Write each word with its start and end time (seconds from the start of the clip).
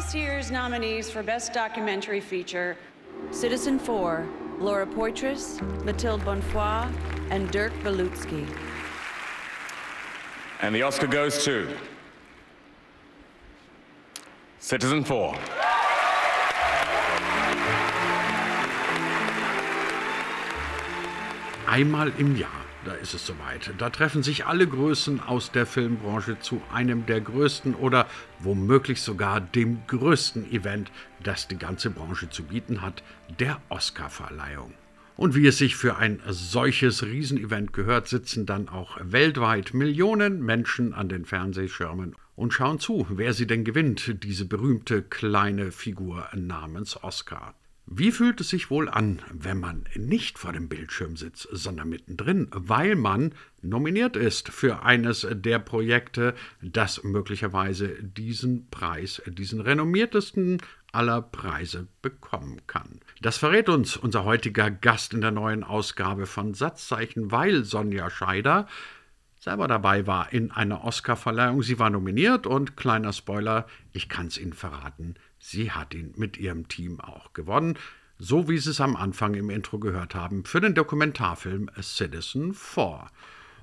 this 0.00 0.14
year's 0.14 0.50
nominees 0.50 1.10
for 1.10 1.22
Best 1.22 1.52
Documentary 1.52 2.22
Feature 2.22 2.74
Citizen 3.32 3.78
4, 3.78 4.26
Laura 4.58 4.86
Poitras, 4.86 5.60
Mathilde 5.84 6.22
Bonfoy, 6.22 6.90
and 7.30 7.50
Dirk 7.50 7.70
Belutsky. 7.82 8.48
And 10.62 10.74
the 10.74 10.80
Oscar 10.80 11.06
goes 11.06 11.44
to 11.44 11.68
Citizen 14.58 15.04
4. 15.04 15.34
Einmal 21.66 22.08
im 22.18 22.36
Jahr, 22.36 22.59
da 22.84 22.92
ist 22.94 23.14
es 23.14 23.26
soweit. 23.26 23.72
Da 23.78 23.90
treffen 23.90 24.22
sich 24.22 24.46
alle 24.46 24.66
Größen 24.66 25.20
aus 25.20 25.52
der 25.52 25.66
Filmbranche 25.66 26.38
zu 26.40 26.62
einem 26.72 27.06
der 27.06 27.20
größten 27.20 27.74
oder 27.74 28.06
womöglich 28.38 29.02
sogar 29.02 29.40
dem 29.40 29.86
größten 29.86 30.50
Event, 30.50 30.90
das 31.22 31.48
die 31.48 31.58
ganze 31.58 31.90
Branche 31.90 32.30
zu 32.30 32.44
bieten 32.44 32.82
hat, 32.82 33.02
der 33.38 33.60
Oscarverleihung. 33.68 34.72
Und 35.16 35.34
wie 35.34 35.46
es 35.46 35.58
sich 35.58 35.76
für 35.76 35.96
ein 35.96 36.22
solches 36.26 37.02
Riesenevent 37.02 37.74
gehört, 37.74 38.08
sitzen 38.08 38.46
dann 38.46 38.70
auch 38.70 38.96
weltweit 39.02 39.74
Millionen 39.74 40.42
Menschen 40.42 40.94
an 40.94 41.10
den 41.10 41.26
Fernsehschirmen 41.26 42.16
und 42.36 42.54
schauen 42.54 42.78
zu, 42.78 43.06
wer 43.10 43.34
sie 43.34 43.46
denn 43.46 43.64
gewinnt, 43.64 44.24
diese 44.24 44.46
berühmte 44.46 45.02
kleine 45.02 45.72
Figur 45.72 46.26
namens 46.34 47.02
Oscar. 47.04 47.54
Wie 47.92 48.12
fühlt 48.12 48.40
es 48.40 48.50
sich 48.50 48.70
wohl 48.70 48.88
an, 48.88 49.20
wenn 49.32 49.58
man 49.58 49.82
nicht 49.96 50.38
vor 50.38 50.52
dem 50.52 50.68
Bildschirm 50.68 51.16
sitzt, 51.16 51.48
sondern 51.50 51.88
mittendrin, 51.88 52.46
weil 52.52 52.94
man 52.94 53.34
nominiert 53.62 54.14
ist 54.14 54.48
für 54.48 54.84
eines 54.84 55.26
der 55.28 55.58
Projekte, 55.58 56.36
das 56.62 57.02
möglicherweise 57.02 58.00
diesen 58.00 58.70
Preis, 58.70 59.20
diesen 59.26 59.60
renommiertesten 59.60 60.58
aller 60.92 61.20
Preise 61.20 61.88
bekommen 62.00 62.60
kann. 62.68 63.00
Das 63.22 63.38
verrät 63.38 63.68
uns 63.68 63.96
unser 63.96 64.24
heutiger 64.24 64.70
Gast 64.70 65.12
in 65.12 65.20
der 65.20 65.32
neuen 65.32 65.64
Ausgabe 65.64 66.26
von 66.26 66.54
Satzzeichen, 66.54 67.32
weil 67.32 67.64
Sonja 67.64 68.08
Scheider 68.08 68.68
selber 69.40 69.66
dabei 69.66 70.06
war 70.06 70.32
in 70.32 70.52
einer 70.52 70.84
Oscarverleihung. 70.84 71.64
Sie 71.64 71.80
war 71.80 71.90
nominiert 71.90 72.46
und 72.46 72.76
kleiner 72.76 73.12
Spoiler, 73.12 73.66
ich 73.92 74.08
kann 74.08 74.28
es 74.28 74.38
Ihnen 74.38 74.52
verraten, 74.52 75.16
Sie 75.40 75.72
hat 75.72 75.94
ihn 75.94 76.12
mit 76.16 76.36
ihrem 76.36 76.68
Team 76.68 77.00
auch 77.00 77.32
gewonnen, 77.32 77.76
so 78.18 78.48
wie 78.48 78.58
Sie 78.58 78.70
es 78.70 78.80
am 78.80 78.94
Anfang 78.94 79.34
im 79.34 79.48
Intro 79.48 79.78
gehört 79.78 80.14
haben, 80.14 80.44
für 80.44 80.60
den 80.60 80.74
Dokumentarfilm 80.74 81.70
A 81.74 81.82
Citizen 81.82 82.52
4. 82.52 83.06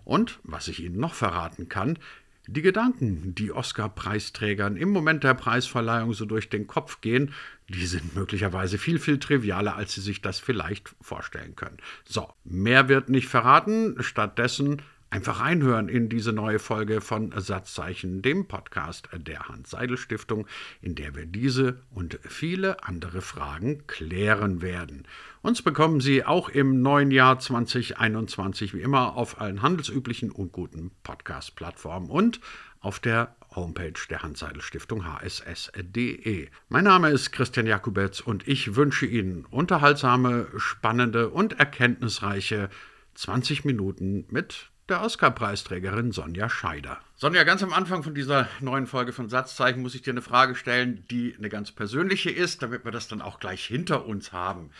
Und, 0.03 0.39
was 0.43 0.67
ich 0.67 0.83
Ihnen 0.83 0.99
noch 0.99 1.13
verraten 1.13 1.69
kann, 1.69 1.99
die 2.47 2.61
Gedanken, 2.61 3.35
die 3.35 3.51
Oscar-Preisträgern 3.51 4.77
im 4.77 4.89
Moment 4.89 5.23
der 5.23 5.33
Preisverleihung 5.33 6.13
so 6.13 6.25
durch 6.25 6.49
den 6.49 6.65
Kopf 6.65 7.01
gehen, 7.01 7.33
die 7.69 7.85
sind 7.85 8.15
möglicherweise 8.15 8.77
viel, 8.77 8.99
viel 8.99 9.19
trivialer, 9.19 9.75
als 9.75 9.93
Sie 9.93 10.01
sich 10.01 10.21
das 10.21 10.39
vielleicht 10.39 10.95
vorstellen 11.01 11.55
können. 11.55 11.77
So, 12.05 12.27
mehr 12.43 12.89
wird 12.89 13.09
nicht 13.09 13.27
verraten, 13.27 14.01
stattdessen 14.01 14.81
Einfach 15.09 15.39
reinhören 15.39 15.87
in 15.87 16.09
diese 16.09 16.33
neue 16.33 16.59
Folge 16.59 16.99
von 16.99 17.31
Satzzeichen, 17.37 18.21
dem 18.21 18.45
Podcast 18.49 19.07
der 19.13 19.47
Hans-Seidel-Stiftung, 19.47 20.47
in 20.81 20.95
der 20.95 21.15
wir 21.15 21.25
diese 21.25 21.79
und 21.91 22.19
viele 22.23 22.83
andere 22.83 23.21
Fragen 23.21 23.87
klären 23.87 24.61
werden. 24.61 25.07
Uns 25.41 25.61
bekommen 25.61 26.01
Sie 26.01 26.25
auch 26.25 26.49
im 26.49 26.81
neuen 26.81 27.11
Jahr 27.11 27.39
2021 27.39 28.73
wie 28.73 28.81
immer 28.81 29.15
auf 29.15 29.39
allen 29.39 29.61
handelsüblichen 29.61 30.29
und 30.29 30.51
guten 30.51 30.91
Podcast-Plattformen 31.03 32.09
und 32.09 32.41
auf 32.81 32.99
der 32.99 33.33
Homepage 33.55 33.93
der 34.09 34.23
Hans-Seidel-Stiftung 34.23 35.05
hss.de. 35.05 36.49
Mein 36.67 36.83
Name 36.83 37.11
ist 37.11 37.31
Christian 37.31 37.65
Jakubetz 37.65 38.19
und 38.19 38.45
ich 38.45 38.75
wünsche 38.75 39.05
Ihnen 39.05 39.45
unterhaltsame, 39.45 40.47
spannende 40.57 41.29
und 41.29 41.59
erkenntnisreiche 41.59 42.69
20 43.15 43.63
Minuten 43.63 44.25
mit 44.29 44.69
der 44.89 45.01
Oscar-Preisträgerin 45.01 46.11
Sonja 46.11 46.49
Scheider. 46.49 46.99
Sonja, 47.15 47.43
ganz 47.43 47.61
am 47.61 47.73
Anfang 47.73 48.03
von 48.03 48.15
dieser 48.15 48.47
neuen 48.61 48.87
Folge 48.87 49.11
von 49.11 49.29
Satzzeichen 49.29 49.81
muss 49.81 49.95
ich 49.95 50.01
dir 50.01 50.11
eine 50.11 50.21
Frage 50.21 50.55
stellen, 50.55 51.03
die 51.11 51.35
eine 51.37 51.49
ganz 51.49 51.71
persönliche 51.71 52.29
ist, 52.29 52.61
damit 52.61 52.85
wir 52.85 52.91
das 52.91 53.07
dann 53.07 53.21
auch 53.21 53.39
gleich 53.39 53.65
hinter 53.65 54.05
uns 54.05 54.31
haben. 54.31 54.71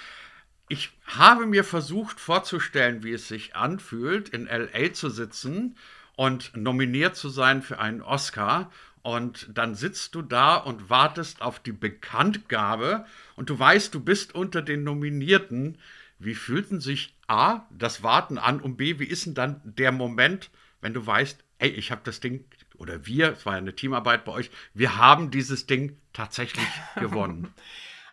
Ich 0.69 0.91
habe 1.05 1.45
mir 1.45 1.63
versucht 1.63 2.19
vorzustellen, 2.19 3.03
wie 3.03 3.13
es 3.13 3.27
sich 3.27 3.55
anfühlt, 3.55 4.29
in 4.29 4.47
LA 4.47 4.93
zu 4.93 5.09
sitzen 5.09 5.77
und 6.15 6.55
nominiert 6.55 7.15
zu 7.15 7.29
sein 7.29 7.61
für 7.61 7.79
einen 7.79 8.01
Oscar. 8.01 8.71
Und 9.01 9.47
dann 9.53 9.75
sitzt 9.75 10.15
du 10.15 10.21
da 10.21 10.55
und 10.55 10.89
wartest 10.89 11.41
auf 11.41 11.59
die 11.59 11.71
Bekanntgabe 11.71 13.05
und 13.35 13.49
du 13.49 13.57
weißt, 13.57 13.93
du 13.93 14.01
bist 14.01 14.35
unter 14.35 14.61
den 14.61 14.83
Nominierten. 14.83 15.77
Wie 16.19 16.35
fühlten 16.35 16.79
sich 16.79 17.15
A, 17.27 17.61
das 17.69 18.03
Warten 18.03 18.37
an 18.37 18.59
und 18.59 18.77
B, 18.77 18.99
wie 18.99 19.05
ist 19.05 19.25
denn 19.25 19.33
dann 19.33 19.61
der 19.63 19.91
Moment, 19.91 20.49
wenn 20.81 20.93
du 20.93 21.05
weißt, 21.05 21.43
ey, 21.59 21.69
ich 21.69 21.91
habe 21.91 22.01
das 22.03 22.19
Ding, 22.19 22.45
oder 22.77 23.05
wir, 23.05 23.33
es 23.33 23.45
war 23.45 23.53
ja 23.53 23.59
eine 23.59 23.75
Teamarbeit 23.75 24.25
bei 24.25 24.31
euch, 24.31 24.51
wir 24.73 24.97
haben 24.97 25.31
dieses 25.31 25.65
Ding 25.65 25.97
tatsächlich 26.13 26.67
gewonnen. 26.95 27.53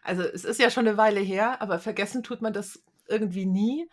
Also 0.03 0.23
es 0.23 0.45
ist 0.45 0.61
ja 0.61 0.71
schon 0.71 0.87
eine 0.87 0.97
Weile 0.97 1.21
her, 1.21 1.63
aber 1.63 1.79
vergessen 1.79 2.23
tut 2.23 2.43
man 2.43 2.53
das 2.53 2.83
irgendwie 3.09 3.47
nie. 3.47 3.89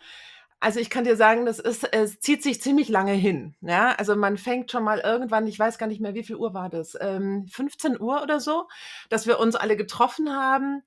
Also 0.60 0.78
ich 0.78 0.90
kann 0.90 1.02
dir 1.02 1.16
sagen, 1.16 1.44
das 1.44 1.58
ist, 1.58 1.92
es 1.92 2.20
zieht 2.20 2.42
sich 2.42 2.62
ziemlich 2.62 2.88
lange 2.88 3.14
hin. 3.14 3.56
Ja, 3.62 3.92
also 3.96 4.14
man 4.14 4.36
fängt 4.38 4.70
schon 4.70 4.84
mal 4.84 5.00
irgendwann, 5.00 5.48
ich 5.48 5.58
weiß 5.58 5.76
gar 5.76 5.88
nicht 5.88 6.00
mehr, 6.00 6.14
wie 6.14 6.22
viel 6.22 6.36
Uhr 6.36 6.54
war 6.54 6.68
das, 6.68 6.96
ähm, 7.00 7.48
15 7.50 8.00
Uhr 8.00 8.22
oder 8.22 8.38
so, 8.38 8.68
dass 9.08 9.26
wir 9.26 9.40
uns 9.40 9.56
alle 9.56 9.76
getroffen 9.76 10.30
haben 10.30 10.84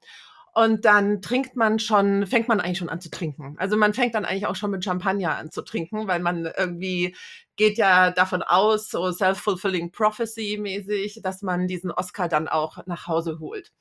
und 0.55 0.85
dann 0.85 1.21
trinkt 1.21 1.57
man 1.57 1.79
schon, 1.79 2.25
fängt 2.27 2.47
man 2.47 2.61
eigentlich 2.61 2.77
schon 2.77 2.89
an 2.89 3.01
zu 3.01 3.11
trinken. 3.11 3.55
Also 3.59 3.75
man 3.75 3.93
fängt 3.93 4.15
dann 4.15 4.23
eigentlich 4.23 4.47
auch 4.47 4.55
schon 4.55 4.71
mit 4.71 4.85
Champagner 4.85 5.35
an 5.35 5.51
zu 5.51 5.61
trinken, 5.61 6.07
weil 6.07 6.21
man 6.21 6.49
irgendwie 6.57 7.13
geht 7.57 7.77
ja 7.77 8.09
davon 8.11 8.41
aus, 8.41 8.89
so 8.89 9.11
self-fulfilling 9.11 9.91
prophecy 9.91 10.57
mäßig, 10.59 11.19
dass 11.21 11.41
man 11.41 11.67
diesen 11.67 11.91
Oscar 11.91 12.29
dann 12.29 12.47
auch 12.47 12.85
nach 12.85 13.05
Hause 13.07 13.39
holt. 13.39 13.73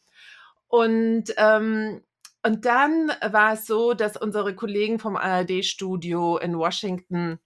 Und 0.67 1.33
ähm, 1.37 2.03
und 2.43 2.67
dann 2.67 3.11
war 3.23 3.55
es 3.55 3.67
so, 3.67 3.95
dass 3.95 4.17
unsere 4.17 4.55
Kollegen 4.55 4.99
vom 4.99 5.17
ARD-Studio 5.17 6.39
in 6.39 6.59
Washington 6.59 7.39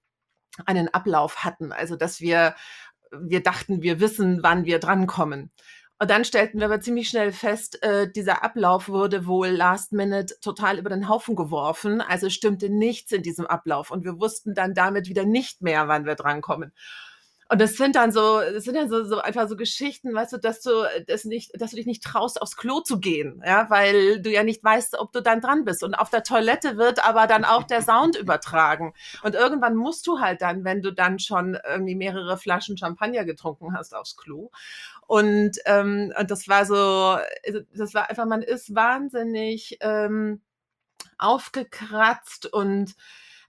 einen 0.67 0.88
Ablauf 0.88 1.44
hatten. 1.44 1.71
Also, 1.71 1.94
dass 1.97 2.21
wir, 2.21 2.56
wir 3.12 3.43
dachten, 3.43 3.83
wir 3.83 4.00
wissen, 4.00 4.43
wann 4.43 4.65
wir 4.65 4.81
drankommen. 4.81 5.53
Und 6.01 6.11
dann 6.11 6.25
stellten 6.25 6.61
wir 6.61 6.67
aber 6.67 6.81
ziemlich 6.81 7.09
schnell 7.09 7.33
fest, 7.33 7.83
äh, 7.83 8.09
dieser 8.11 8.45
Ablauf 8.45 8.89
wurde 8.89 9.27
wohl 9.27 9.49
last 9.49 9.93
minute 9.93 10.39
total 10.41 10.79
über 10.79 10.91
den 10.91 11.09
Haufen 11.09 11.35
geworfen. 11.35 12.01
Also 12.01 12.31
stimmte 12.31 12.71
nichts 12.71 13.11
in 13.11 13.23
diesem 13.23 13.47
Ablauf. 13.47 13.91
Und 13.91 14.05
wir 14.05 14.21
wussten 14.21 14.55
dann 14.55 14.75
damit 14.75 15.09
wieder 15.09 15.25
nicht 15.25 15.61
mehr, 15.61 15.89
wann 15.89 16.07
wir 16.07 16.15
drankommen. 16.15 16.73
Und 17.51 17.61
das 17.63 17.77
sind 17.77 17.97
dann 17.97 18.13
so, 18.13 18.41
das 18.41 18.65
sind 18.65 18.75
dann 18.75 18.91
so, 18.91 19.05
so 19.05 19.21
einfach 19.21 19.49
so 19.49 19.57
Geschichten, 19.57 20.15
weißt 20.15 20.35
du, 20.35 20.37
dass 20.37 20.61
du 20.61 20.71
das 21.07 21.25
nicht, 21.25 21.51
dass 21.61 21.71
du 21.71 21.77
dich 21.77 21.87
nicht 21.87 22.05
traust, 22.05 22.43
aufs 22.43 22.57
Klo 22.57 22.81
zu 22.81 23.01
gehen, 23.01 23.43
ja, 23.45 23.71
weil 23.71 24.21
du 24.21 24.31
ja 24.31 24.43
nicht 24.43 24.63
weißt, 24.63 24.99
ob 24.99 25.13
du 25.13 25.23
dann 25.23 25.41
dran 25.41 25.65
bist. 25.65 25.83
Und 25.83 25.95
auf 25.95 26.11
der 26.11 26.23
Toilette 26.23 26.77
wird 26.77 27.05
aber 27.07 27.27
dann 27.27 27.47
auch 27.47 27.63
der 27.63 27.81
Sound 27.81 28.17
übertragen. 28.21 28.93
Und 29.23 29.35
irgendwann 29.35 29.77
musst 29.77 30.07
du 30.07 30.21
halt 30.21 30.43
dann, 30.43 30.65
wenn 30.65 30.83
du 30.83 30.93
dann 30.93 31.19
schon 31.19 31.59
irgendwie 31.67 31.95
mehrere 31.95 32.37
Flaschen 32.37 32.77
Champagner 32.77 33.25
getrunken 33.25 33.75
hast, 33.75 33.95
aufs 33.95 34.17
Klo. 34.17 34.51
Und, 35.07 35.53
ähm, 35.65 36.13
und 36.19 36.31
das 36.31 36.49
war 36.49 36.67
so, 36.67 36.75
also 37.47 37.61
das 37.75 37.95
war 37.95 38.11
einfach, 38.11 38.27
man 38.27 38.43
ist 38.43 38.75
wahnsinnig 38.75 39.79
ähm, 39.81 40.43
aufgekratzt 41.17 42.53
und 42.53 42.95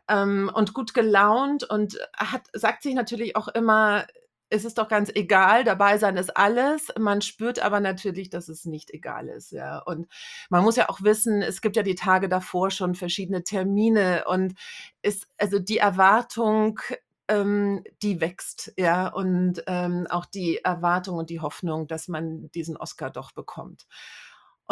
ähm, 0.10 0.52
und 0.54 0.74
gut 0.74 0.94
gelaunt 0.94 1.64
und 1.64 1.98
hat, 2.18 2.44
sagt 2.54 2.84
sich 2.84 2.96
natürlich 2.96 3.36
auch 3.36 3.48
immer, 3.48 4.06
es 4.50 4.66
ist 4.66 4.78
doch 4.80 4.88
ganz 4.88 5.12
egal, 5.14 5.64
dabei 5.64 5.98
sein 5.98 6.18
ist 6.18 6.36
alles. 6.36 6.88
Man 6.98 7.22
spürt 7.22 7.60
aber 7.60 7.80
natürlich, 7.80 8.30
dass 8.30 8.50
es 8.50 8.66
nicht 8.66 8.92
egal 8.92 9.28
ist, 9.28 9.52
ja. 9.52 9.80
Und 9.80 10.08
man 10.50 10.64
muss 10.64 10.76
ja 10.76 10.90
auch 10.90 11.04
wissen, 11.04 11.42
es 11.42 11.62
gibt 11.62 11.76
ja 11.76 11.84
die 11.84 11.96
Tage 11.96 12.30
davor 12.30 12.72
schon 12.72 12.96
verschiedene 12.96 13.44
Termine 13.44 14.26
und 14.28 14.56
ist, 15.02 15.28
also 15.38 15.60
die 15.60 15.78
Erwartung, 15.78 16.80
ähm, 17.28 17.84
die 18.02 18.22
wächst, 18.22 18.74
ja, 18.78 19.08
und 19.08 19.64
ähm, 19.68 20.08
auch 20.10 20.26
die 20.26 20.58
Erwartung 20.64 21.18
und 21.18 21.30
die 21.30 21.42
Hoffnung, 21.42 21.88
dass 21.88 22.08
man 22.08 22.50
diesen 22.52 22.76
Oscar 22.76 23.12
doch 23.12 23.32
bekommt. 23.32 23.86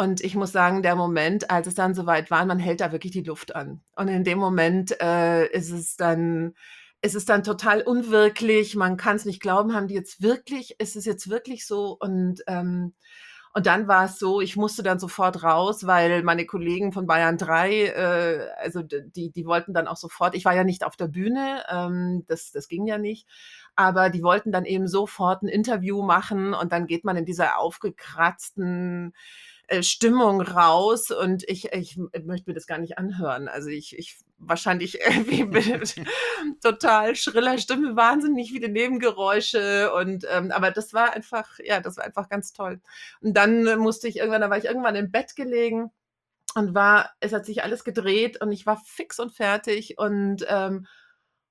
Und 0.00 0.20
ich 0.22 0.36
muss 0.36 0.52
sagen, 0.52 0.82
der 0.82 0.94
Moment, 0.94 1.50
als 1.50 1.66
es 1.66 1.74
dann 1.74 1.92
soweit 1.94 2.30
war, 2.30 2.46
man 2.46 2.60
hält 2.60 2.80
da 2.80 2.92
wirklich 2.92 3.12
die 3.12 3.24
Luft 3.24 3.56
an. 3.56 3.82
Und 3.96 4.06
in 4.08 4.22
dem 4.22 4.38
Moment 4.38 5.00
äh, 5.02 5.48
ist 5.48 5.70
es 5.72 5.96
dann, 5.96 6.54
ist 7.02 7.16
es 7.16 7.24
dann 7.24 7.42
total 7.42 7.82
unwirklich. 7.82 8.76
Man 8.76 8.96
kann 8.96 9.16
es 9.16 9.24
nicht 9.24 9.40
glauben, 9.42 9.74
haben 9.74 9.88
die 9.88 9.94
jetzt 9.94 10.22
wirklich, 10.22 10.76
ist 10.78 10.94
es 10.96 11.04
jetzt 11.04 11.28
wirklich 11.30 11.66
so? 11.66 11.96
Und, 11.98 12.42
ähm, 12.46 12.94
Und 13.54 13.66
dann 13.66 13.88
war 13.88 14.04
es 14.04 14.18
so, 14.18 14.40
ich 14.40 14.56
musste 14.56 14.82
dann 14.84 15.00
sofort 15.00 15.42
raus, 15.42 15.86
weil 15.86 16.22
meine 16.22 16.46
Kollegen 16.46 16.92
von 16.92 17.06
Bayern 17.06 17.38
3, 17.38 17.86
äh, 17.86 18.48
also 18.62 18.82
die, 18.82 19.30
die 19.32 19.46
wollten 19.46 19.74
dann 19.74 19.88
auch 19.88 19.96
sofort, 19.96 20.36
ich 20.36 20.44
war 20.44 20.54
ja 20.54 20.64
nicht 20.64 20.84
auf 20.84 20.96
der 20.96 21.08
Bühne, 21.08 21.64
ähm, 21.70 22.24
das, 22.28 22.52
das 22.52 22.68
ging 22.68 22.86
ja 22.86 22.98
nicht, 22.98 23.26
aber 23.74 24.10
die 24.10 24.22
wollten 24.22 24.52
dann 24.52 24.64
eben 24.66 24.86
sofort 24.86 25.42
ein 25.42 25.48
Interview 25.48 26.02
machen 26.02 26.54
und 26.54 26.72
dann 26.72 26.86
geht 26.86 27.04
man 27.04 27.16
in 27.16 27.24
dieser 27.24 27.58
aufgekratzten 27.58 29.14
äh, 29.68 29.82
Stimmung 29.82 30.40
raus 30.40 31.10
und 31.10 31.46
ich, 31.46 31.72
ich 31.72 31.98
möchte 32.24 32.48
mir 32.48 32.54
das 32.54 32.66
gar 32.66 32.78
nicht 32.78 32.96
anhören. 32.96 33.48
Also 33.48 33.68
ich, 33.68 33.98
ich 33.98 34.16
wahrscheinlich 34.38 34.98
irgendwie 35.06 35.44
mit 35.44 35.94
total 36.62 37.14
schriller 37.16 37.58
Stimme, 37.58 37.94
wahnsinnig 37.94 38.50
viele 38.50 38.70
Nebengeräusche 38.70 39.92
und 39.92 40.26
ähm, 40.30 40.50
aber 40.52 40.70
das 40.70 40.94
war 40.94 41.12
einfach, 41.12 41.58
ja, 41.62 41.80
das 41.80 41.98
war 41.98 42.04
einfach 42.04 42.30
ganz 42.30 42.52
toll. 42.54 42.80
Und 43.20 43.34
dann 43.36 43.78
musste 43.78 44.08
ich 44.08 44.16
irgendwann, 44.16 44.40
da 44.40 44.50
war 44.50 44.56
ich 44.58 44.64
irgendwann 44.64 44.96
im 44.96 45.12
Bett 45.12 45.36
gelegen 45.36 45.90
und 46.54 46.74
war, 46.74 47.10
es 47.20 47.34
hat 47.34 47.44
sich 47.44 47.62
alles 47.62 47.84
gedreht 47.84 48.40
und 48.40 48.52
ich 48.52 48.64
war 48.64 48.80
fix 48.86 49.18
und 49.20 49.34
fertig 49.34 49.98
und 49.98 50.46
ähm, 50.48 50.86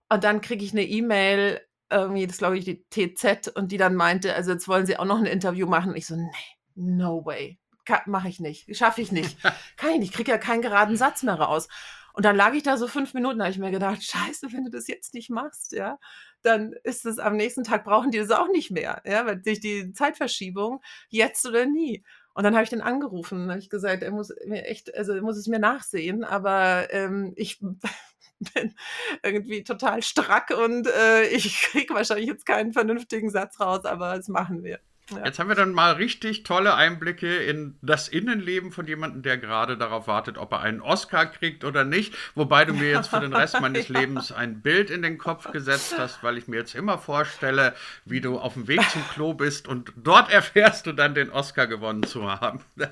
und 0.09 0.23
dann 0.23 0.41
kriege 0.41 0.63
ich 0.65 0.71
eine 0.71 0.85
E-Mail, 0.85 1.61
irgendwie, 1.91 2.25
das 2.27 2.39
glaube 2.39 2.57
ich 2.57 2.65
die 2.65 2.83
TZ 2.89 3.49
und 3.49 3.71
die 3.71 3.77
dann 3.77 3.93
meinte, 3.95 4.33
also 4.33 4.53
jetzt 4.53 4.67
wollen 4.67 4.85
sie 4.87 4.97
auch 4.97 5.05
noch 5.05 5.19
ein 5.19 5.25
Interview 5.25 5.67
machen. 5.67 5.91
Und 5.91 5.97
ich 5.97 6.07
so, 6.07 6.15
nee, 6.15 6.31
no 6.75 7.25
way 7.25 7.59
mache 8.05 8.29
ich 8.29 8.39
nicht, 8.39 8.75
schaffe 8.75 9.01
ich 9.01 9.11
nicht, 9.11 9.37
kann 9.77 9.91
ich 9.91 9.99
nicht, 9.99 10.13
kriege 10.13 10.31
ja 10.31 10.37
keinen 10.37 10.61
geraden 10.61 10.97
Satz 10.97 11.23
mehr 11.23 11.35
raus. 11.35 11.67
Und 12.13 12.25
dann 12.25 12.35
lag 12.35 12.53
ich 12.53 12.63
da 12.63 12.77
so 12.77 12.87
fünf 12.87 13.13
Minuten, 13.13 13.37
da 13.37 13.45
habe 13.45 13.51
ich 13.51 13.59
mir 13.59 13.69
gedacht, 13.69 14.01
scheiße, 14.01 14.51
wenn 14.51 14.65
du 14.65 14.71
das 14.71 14.87
jetzt 14.87 15.13
nicht 15.13 15.29
machst, 15.29 15.71
ja, 15.71 15.99
dann 16.41 16.73
ist 16.83 17.05
es 17.05 17.19
am 17.19 17.35
nächsten 17.35 17.63
Tag, 17.63 17.83
brauchen 17.83 18.09
die 18.09 18.17
das 18.17 18.31
auch 18.31 18.47
nicht 18.47 18.71
mehr, 18.71 19.03
ja, 19.05 19.27
weil 19.27 19.39
durch 19.39 19.59
die 19.59 19.93
Zeitverschiebung, 19.93 20.81
jetzt 21.09 21.45
oder 21.45 21.67
nie. 21.67 22.03
Und 22.33 22.43
dann 22.43 22.55
habe 22.55 22.63
ich 22.63 22.71
den 22.71 22.81
angerufen 22.81 23.43
und 23.43 23.49
habe 23.49 23.59
ich 23.59 23.69
gesagt, 23.69 24.01
er 24.01 24.09
muss 24.09 24.33
mir 24.47 24.65
echt, 24.65 24.95
also 24.95 25.13
er 25.13 25.21
muss 25.21 25.37
es 25.37 25.47
mir 25.47 25.59
nachsehen, 25.59 26.23
aber 26.23 26.87
ähm, 26.91 27.33
ich 27.35 27.59
bin 28.39 28.75
irgendwie 29.21 29.63
total 29.63 30.01
strack 30.01 30.49
und 30.49 30.87
äh, 30.87 31.27
ich 31.27 31.61
kriege 31.71 31.93
wahrscheinlich 31.93 32.27
jetzt 32.27 32.47
keinen 32.47 32.73
vernünftigen 32.73 33.29
Satz 33.29 33.59
raus, 33.59 33.85
aber 33.85 34.17
das 34.17 34.27
machen 34.27 34.63
wir. 34.63 34.79
Ja. 35.09 35.25
Jetzt 35.25 35.39
haben 35.39 35.47
wir 35.47 35.55
dann 35.55 35.73
mal 35.73 35.93
richtig 35.93 36.43
tolle 36.43 36.75
Einblicke 36.75 37.37
in 37.37 37.77
das 37.81 38.09
Innenleben 38.09 38.71
von 38.71 38.87
jemandem, 38.87 39.21
der 39.21 39.37
gerade 39.37 39.77
darauf 39.77 40.07
wartet, 40.07 40.37
ob 40.37 40.51
er 40.51 40.59
einen 40.61 40.81
Oscar 40.81 41.25
kriegt 41.27 41.63
oder 41.63 41.85
nicht. 41.85 42.13
Wobei 42.35 42.65
du 42.65 42.73
mir 42.73 42.89
jetzt 42.89 43.07
für 43.07 43.21
den 43.21 43.33
Rest 43.33 43.59
meines 43.61 43.87
ja. 43.87 43.99
Lebens 43.99 44.33
ein 44.33 44.61
Bild 44.61 44.89
in 44.89 45.01
den 45.01 45.17
Kopf 45.17 45.51
gesetzt 45.51 45.95
hast, 45.97 46.23
weil 46.23 46.37
ich 46.37 46.47
mir 46.47 46.57
jetzt 46.57 46.75
immer 46.75 46.97
vorstelle, 46.97 47.73
wie 48.03 48.19
du 48.19 48.37
auf 48.37 48.53
dem 48.53 48.67
Weg 48.67 48.81
zum 48.89 49.07
Klo 49.09 49.33
bist 49.33 49.67
und 49.67 49.93
dort 49.95 50.31
erfährst 50.31 50.85
du 50.85 50.91
dann 50.91 51.15
den 51.15 51.29
Oscar 51.29 51.67
gewonnen 51.67 52.03
zu 52.03 52.29
haben. 52.29 52.59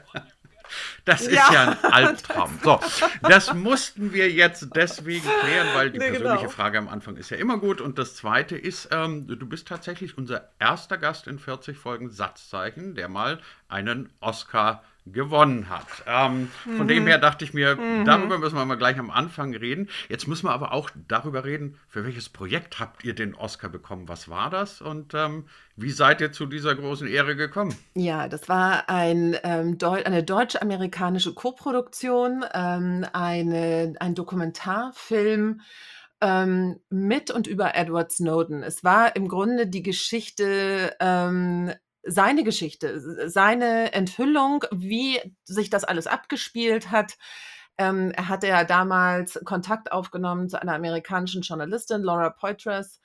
Das 1.05 1.21
ist 1.21 1.33
ja. 1.33 1.53
ja, 1.53 1.77
ein 1.81 1.93
Albtraum. 1.93 2.59
So, 2.65 2.79
das 3.21 3.53
mussten 3.53 4.13
wir 4.13 4.31
jetzt 4.31 4.69
deswegen 4.75 5.27
klären, 5.41 5.67
weil 5.75 5.91
die 5.91 5.99
nee, 5.99 6.09
persönliche 6.09 6.43
genau. 6.43 6.49
Frage 6.49 6.77
am 6.77 6.87
Anfang 6.87 7.15
ist 7.15 7.29
ja 7.29 7.37
immer 7.37 7.57
gut. 7.57 7.79
Und 7.79 7.99
das 7.99 8.15
zweite 8.15 8.57
ist, 8.57 8.89
ähm, 8.91 9.27
du 9.27 9.45
bist 9.45 9.67
tatsächlich 9.67 10.17
unser 10.17 10.49
erster 10.59 10.97
Gast 10.97 11.27
in 11.27 11.37
40 11.37 11.77
Folgen 11.77 12.09
Satzzeichen, 12.09 12.95
der 12.95 13.07
mal 13.07 13.39
einen 13.67 14.09
Oscar 14.19 14.83
gewonnen 15.05 15.69
hat. 15.69 15.85
Ähm, 16.07 16.49
mhm. 16.65 16.77
Von 16.77 16.87
dem 16.87 17.03
mhm. 17.03 17.07
her 17.07 17.17
dachte 17.19 17.45
ich 17.45 17.53
mir, 17.53 17.75
mhm. 17.75 18.05
darüber 18.05 18.39
müssen 18.39 18.55
wir 18.55 18.65
mal 18.65 18.75
gleich 18.75 18.97
am 18.97 19.11
Anfang 19.11 19.55
reden. 19.55 19.89
Jetzt 20.09 20.27
müssen 20.27 20.47
wir 20.47 20.51
aber 20.51 20.73
auch 20.73 20.89
darüber 21.07 21.45
reden, 21.45 21.77
für 21.87 22.03
welches 22.03 22.29
Projekt 22.29 22.79
habt 22.79 23.03
ihr 23.03 23.13
den 23.13 23.35
Oscar 23.35 23.69
bekommen? 23.69 24.09
Was 24.09 24.29
war 24.29 24.49
das 24.49 24.81
und 24.81 25.13
ähm, 25.13 25.45
wie 25.75 25.91
seid 25.91 26.21
ihr 26.21 26.31
zu 26.31 26.47
dieser 26.47 26.73
großen 26.73 27.07
Ehre 27.07 27.35
gekommen? 27.35 27.75
Ja, 27.93 28.27
das 28.27 28.49
war 28.49 28.89
ein, 28.89 29.37
ähm, 29.43 29.77
Deu 29.77 30.03
eine 30.03 30.23
deutsch-amerikanische 30.23 31.33
Koproduktion, 31.33 32.43
ähm, 32.53 33.05
eine, 33.13 33.93
ein 33.99 34.15
Dokumentarfilm 34.15 35.61
ähm, 36.21 36.79
mit 36.89 37.29
und 37.29 37.45
über 37.45 37.75
Edward 37.75 38.11
Snowden. 38.11 38.63
Es 38.63 38.83
war 38.83 39.15
im 39.15 39.27
Grunde 39.27 39.67
die 39.67 39.83
Geschichte 39.83 40.95
ähm, 40.99 41.71
seine 42.05 42.43
Geschichte, 42.43 43.29
seine 43.29 43.93
Enthüllung, 43.93 44.63
wie 44.71 45.19
sich 45.43 45.69
das 45.69 45.83
alles 45.83 46.07
abgespielt 46.07 46.91
hat. 46.91 47.17
Ähm, 47.77 48.11
er 48.15 48.29
hatte 48.29 48.47
ja 48.47 48.63
damals 48.63 49.39
Kontakt 49.43 49.91
aufgenommen 49.91 50.49
zu 50.49 50.61
einer 50.61 50.75
amerikanischen 50.75 51.41
Journalistin, 51.41 52.03
Laura 52.03 52.29
Poitras, 52.29 53.01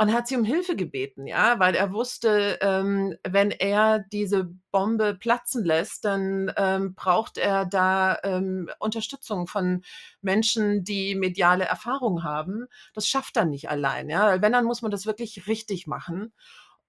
und 0.00 0.14
hat 0.14 0.26
sie 0.26 0.36
um 0.36 0.44
Hilfe 0.44 0.76
gebeten, 0.76 1.26
ja, 1.26 1.58
weil 1.58 1.74
er 1.74 1.92
wusste, 1.92 2.58
ähm, 2.62 3.14
wenn 3.22 3.50
er 3.50 3.98
diese 3.98 4.48
Bombe 4.72 5.14
platzen 5.14 5.62
lässt, 5.62 6.06
dann 6.06 6.50
ähm, 6.56 6.94
braucht 6.94 7.36
er 7.36 7.66
da 7.66 8.16
ähm, 8.24 8.70
Unterstützung 8.78 9.46
von 9.46 9.82
Menschen, 10.22 10.84
die 10.84 11.14
mediale 11.14 11.64
Erfahrung 11.64 12.24
haben. 12.24 12.66
Das 12.94 13.08
schafft 13.08 13.36
er 13.36 13.44
nicht 13.44 13.68
allein, 13.68 14.08
ja. 14.08 14.40
Wenn, 14.40 14.52
dann 14.52 14.64
muss 14.64 14.80
man 14.80 14.90
das 14.90 15.04
wirklich 15.04 15.46
richtig 15.46 15.86
machen. 15.86 16.32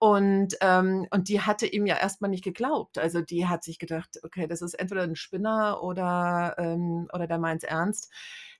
Und, 0.04 0.58
ähm, 0.62 1.06
und 1.12 1.30
die 1.30 1.42
hatte 1.42 1.68
ihm 1.68 1.86
ja 1.86 1.96
erstmal 1.96 2.32
nicht 2.32 2.44
geglaubt. 2.44 2.98
Also 2.98 3.22
die 3.22 3.48
hat 3.48 3.64
sich 3.64 3.78
gedacht, 3.78 4.18
okay, 4.24 4.48
das 4.48 4.64
ist 4.64 4.74
entweder 4.74 5.04
ein 5.04 5.16
Spinner 5.16 5.84
oder, 5.84 6.56
ähm, 6.58 7.08
oder 7.14 7.28
der 7.28 7.38
meint 7.38 7.64
es 7.64 7.70
ernst. 7.70 8.12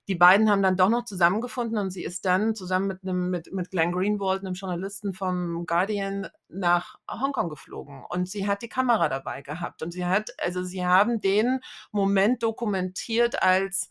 Die 0.06 0.14
beiden 0.14 0.48
haben 0.48 0.62
dann 0.62 0.76
doch 0.76 0.88
noch 0.88 1.04
zusammengefunden 1.04 1.78
und 1.78 1.90
sie 1.90 2.04
ist 2.04 2.26
dann 2.26 2.54
zusammen 2.54 2.86
mit, 2.86 3.02
einem, 3.02 3.30
mit, 3.30 3.52
mit 3.52 3.72
Glenn 3.72 3.90
Greenwald, 3.90 4.44
einem 4.44 4.54
Journalisten 4.54 5.14
vom 5.14 5.66
Guardian, 5.66 6.28
nach 6.46 6.94
Hongkong 7.10 7.48
geflogen. 7.48 8.04
Und 8.08 8.28
sie 8.28 8.46
hat 8.46 8.62
die 8.62 8.68
Kamera 8.68 9.08
dabei 9.08 9.42
gehabt. 9.42 9.82
Und 9.82 9.90
sie 9.90 10.06
hat, 10.06 10.30
also 10.38 10.62
sie 10.62 10.86
haben 10.86 11.20
den 11.20 11.58
Moment 11.90 12.44
dokumentiert 12.44 13.42
als 13.42 13.90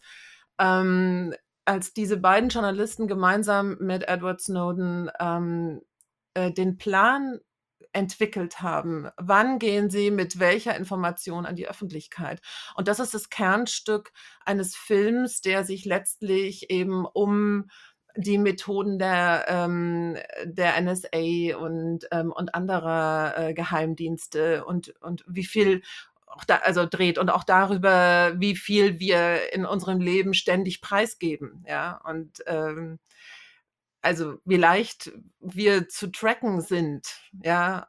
ähm, 0.57 1.33
als 1.65 1.93
diese 1.93 2.17
beiden 2.17 2.49
Journalisten 2.49 3.07
gemeinsam 3.07 3.77
mit 3.79 4.07
Edward 4.07 4.41
Snowden 4.41 5.11
ähm, 5.19 5.81
äh, 6.33 6.51
den 6.51 6.77
Plan 6.77 7.39
entwickelt 7.93 8.61
haben. 8.61 9.09
Wann 9.17 9.59
gehen 9.59 9.89
sie 9.89 10.11
mit 10.11 10.39
welcher 10.39 10.75
Information 10.75 11.45
an 11.45 11.55
die 11.55 11.67
Öffentlichkeit? 11.67 12.41
Und 12.75 12.87
das 12.87 12.99
ist 12.99 13.13
das 13.13 13.29
Kernstück 13.29 14.11
eines 14.45 14.75
Films, 14.75 15.41
der 15.41 15.65
sich 15.65 15.85
letztlich 15.85 16.69
eben 16.69 17.05
um 17.05 17.69
die 18.15 18.37
Methoden 18.37 18.99
der, 18.99 19.45
ähm, 19.47 20.17
der 20.43 20.81
NSA 20.81 21.57
und, 21.57 22.07
ähm, 22.11 22.31
und 22.31 22.53
anderer 22.55 23.33
äh, 23.37 23.53
Geheimdienste 23.53 24.65
und, 24.65 24.93
und 25.01 25.23
wie 25.27 25.45
viel 25.45 25.81
auch 26.25 26.45
da, 26.45 26.57
also 26.57 26.85
dreht 26.85 27.17
und 27.17 27.29
auch 27.29 27.43
darüber, 27.43 28.33
wie 28.37 28.55
viel 28.55 28.99
wir 28.99 29.53
in 29.53 29.65
unserem 29.65 29.99
Leben 29.99 30.33
ständig 30.33 30.81
preisgeben. 30.81 31.65
Ja, 31.67 32.01
und 32.05 32.41
ähm, 32.47 32.99
also 34.01 34.39
wie 34.45 34.57
leicht 34.57 35.11
wir 35.39 35.87
zu 35.87 36.11
tracken 36.11 36.61
sind, 36.61 37.07
ja, 37.43 37.87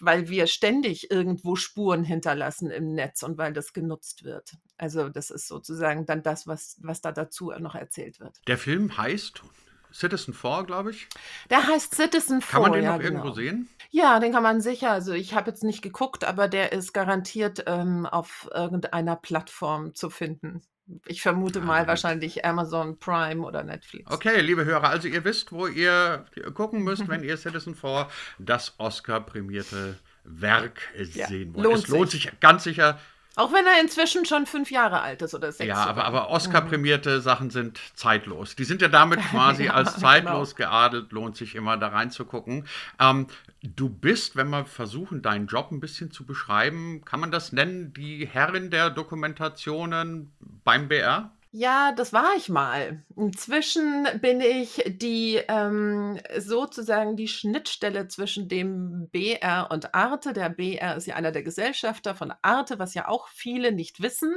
weil 0.00 0.28
wir 0.28 0.46
ständig 0.46 1.10
irgendwo 1.10 1.56
Spuren 1.56 2.04
hinterlassen 2.04 2.70
im 2.70 2.94
Netz 2.94 3.22
und 3.22 3.38
weil 3.38 3.52
das 3.52 3.72
genutzt 3.72 4.24
wird. 4.24 4.52
Also 4.76 5.08
das 5.08 5.30
ist 5.30 5.48
sozusagen 5.48 6.06
dann 6.06 6.22
das, 6.22 6.46
was, 6.46 6.76
was 6.82 7.00
da 7.00 7.12
dazu 7.12 7.52
noch 7.58 7.74
erzählt 7.74 8.20
wird. 8.20 8.40
Der 8.46 8.58
Film 8.58 8.96
heißt 8.96 9.42
Citizen 9.92 10.34
4, 10.34 10.64
glaube 10.64 10.90
ich. 10.90 11.08
Der 11.50 11.66
heißt 11.66 11.94
Citizen 11.94 12.40
4. 12.40 12.50
Kann 12.50 12.62
man 12.62 12.72
den 12.72 12.84
ja, 12.84 12.92
noch 12.92 12.98
genau. 12.98 13.18
irgendwo 13.18 13.34
sehen? 13.34 13.68
Ja, 13.90 14.20
den 14.20 14.32
kann 14.32 14.42
man 14.42 14.60
sicher. 14.60 14.90
Also 14.90 15.12
ich 15.12 15.34
habe 15.34 15.50
jetzt 15.50 15.64
nicht 15.64 15.82
geguckt, 15.82 16.24
aber 16.24 16.48
der 16.48 16.72
ist 16.72 16.92
garantiert 16.92 17.64
ähm, 17.66 18.06
auf 18.06 18.48
irgendeiner 18.52 19.16
Plattform 19.16 19.94
zu 19.94 20.10
finden. 20.10 20.62
Ich 21.06 21.20
vermute 21.20 21.60
mal 21.60 21.86
wahrscheinlich 21.86 22.44
Amazon 22.46 22.98
Prime 22.98 23.44
oder 23.44 23.62
Netflix. 23.62 24.10
Okay, 24.10 24.40
liebe 24.40 24.64
Hörer, 24.64 24.88
also 24.88 25.06
ihr 25.06 25.22
wisst, 25.24 25.52
wo 25.52 25.66
ihr 25.66 26.24
gucken 26.54 26.82
müsst, 26.82 27.08
wenn 27.08 27.22
ihr 27.22 27.36
Citizen 27.36 27.74
4, 27.74 28.08
das 28.38 28.74
Oscar-prämierte 28.78 29.98
Werk 30.24 30.80
ja, 31.14 31.26
sehen 31.26 31.54
wollt. 31.54 31.64
Lohnt 31.64 31.78
es 31.78 31.88
lohnt 31.88 32.10
sich 32.10 32.30
ganz 32.40 32.64
sicher. 32.64 32.98
Auch 33.38 33.52
wenn 33.52 33.64
er 33.66 33.80
inzwischen 33.80 34.24
schon 34.24 34.46
fünf 34.46 34.70
Jahre 34.70 35.00
alt 35.00 35.22
ist 35.22 35.34
oder 35.34 35.52
sechs. 35.52 35.68
Ja, 35.68 35.86
aber, 35.86 36.04
aber 36.04 36.30
Oscar-prämierte 36.30 37.18
mhm. 37.18 37.20
Sachen 37.20 37.50
sind 37.50 37.78
zeitlos. 37.94 38.56
Die 38.56 38.64
sind 38.64 38.82
ja 38.82 38.88
damit 38.88 39.20
quasi 39.30 39.66
ja, 39.66 39.74
als 39.74 39.96
zeitlos 39.96 40.56
genau. 40.56 40.70
geadelt, 40.70 41.12
lohnt 41.12 41.36
sich 41.36 41.54
immer 41.54 41.76
da 41.76 41.88
reinzugucken. 41.88 42.66
Ähm, 42.98 43.28
Du 43.60 43.88
bist, 43.88 44.36
wenn 44.36 44.50
wir 44.50 44.64
versuchen, 44.64 45.20
deinen 45.20 45.48
Job 45.48 45.72
ein 45.72 45.80
bisschen 45.80 46.12
zu 46.12 46.24
beschreiben, 46.24 47.04
kann 47.04 47.18
man 47.18 47.32
das 47.32 47.52
nennen, 47.52 47.92
die 47.92 48.24
Herrin 48.24 48.70
der 48.70 48.88
Dokumentationen 48.88 50.30
beim 50.62 50.86
BR? 50.86 51.32
Ja, 51.50 51.92
das 51.92 52.12
war 52.12 52.34
ich 52.36 52.50
mal. 52.50 53.02
Inzwischen 53.16 54.06
bin 54.20 54.40
ich 54.42 54.82
die 54.86 55.36
ähm, 55.48 56.18
sozusagen 56.38 57.16
die 57.16 57.26
Schnittstelle 57.28 58.06
zwischen 58.08 58.48
dem 58.48 59.08
BR 59.10 59.68
und 59.70 59.94
Arte. 59.94 60.34
Der 60.34 60.50
BR 60.50 60.96
ist 60.96 61.06
ja 61.06 61.14
einer 61.16 61.32
der 61.32 61.42
Gesellschafter 61.42 62.14
von 62.14 62.34
Arte, 62.42 62.78
was 62.78 62.92
ja 62.92 63.08
auch 63.08 63.28
viele 63.28 63.72
nicht 63.72 64.02
wissen. 64.02 64.36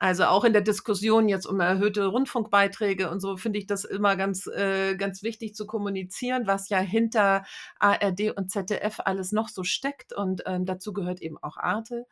Also 0.00 0.24
auch 0.24 0.42
in 0.44 0.52
der 0.52 0.62
Diskussion 0.62 1.28
jetzt 1.28 1.46
um 1.46 1.60
erhöhte 1.60 2.06
Rundfunkbeiträge 2.06 3.08
und 3.10 3.20
so 3.20 3.36
finde 3.36 3.60
ich 3.60 3.66
das 3.68 3.84
immer 3.84 4.16
ganz, 4.16 4.48
äh, 4.48 4.96
ganz 4.96 5.22
wichtig 5.22 5.54
zu 5.54 5.66
kommunizieren, 5.66 6.48
was 6.48 6.68
ja 6.68 6.78
hinter 6.80 7.44
ARD 7.78 8.32
und 8.36 8.50
ZDF 8.50 8.98
alles 9.04 9.30
noch 9.30 9.48
so 9.48 9.62
steckt. 9.62 10.12
Und 10.12 10.42
ähm, 10.46 10.66
dazu 10.66 10.92
gehört 10.92 11.22
eben 11.22 11.38
auch 11.38 11.56
Arte. 11.58 12.06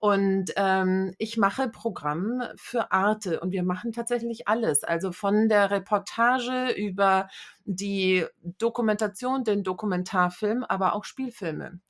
Und 0.00 0.52
ähm, 0.56 1.12
ich 1.18 1.36
mache 1.38 1.68
Programm 1.68 2.42
für 2.54 2.92
Arte 2.92 3.40
und 3.40 3.50
wir 3.50 3.64
machen 3.64 3.92
tatsächlich 3.92 4.46
alles. 4.46 4.84
Also 4.84 5.10
von 5.10 5.48
der 5.48 5.72
Reportage 5.72 6.72
über 6.76 7.28
die 7.64 8.24
Dokumentation, 8.58 9.42
den 9.42 9.64
Dokumentarfilm, 9.64 10.62
aber 10.62 10.94
auch 10.94 11.04
Spielfilme 11.04 11.80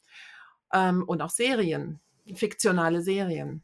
ähm, 0.72 1.04
und 1.04 1.20
auch 1.20 1.30
Serien, 1.30 2.00
fiktionale 2.34 3.02
Serien. 3.02 3.62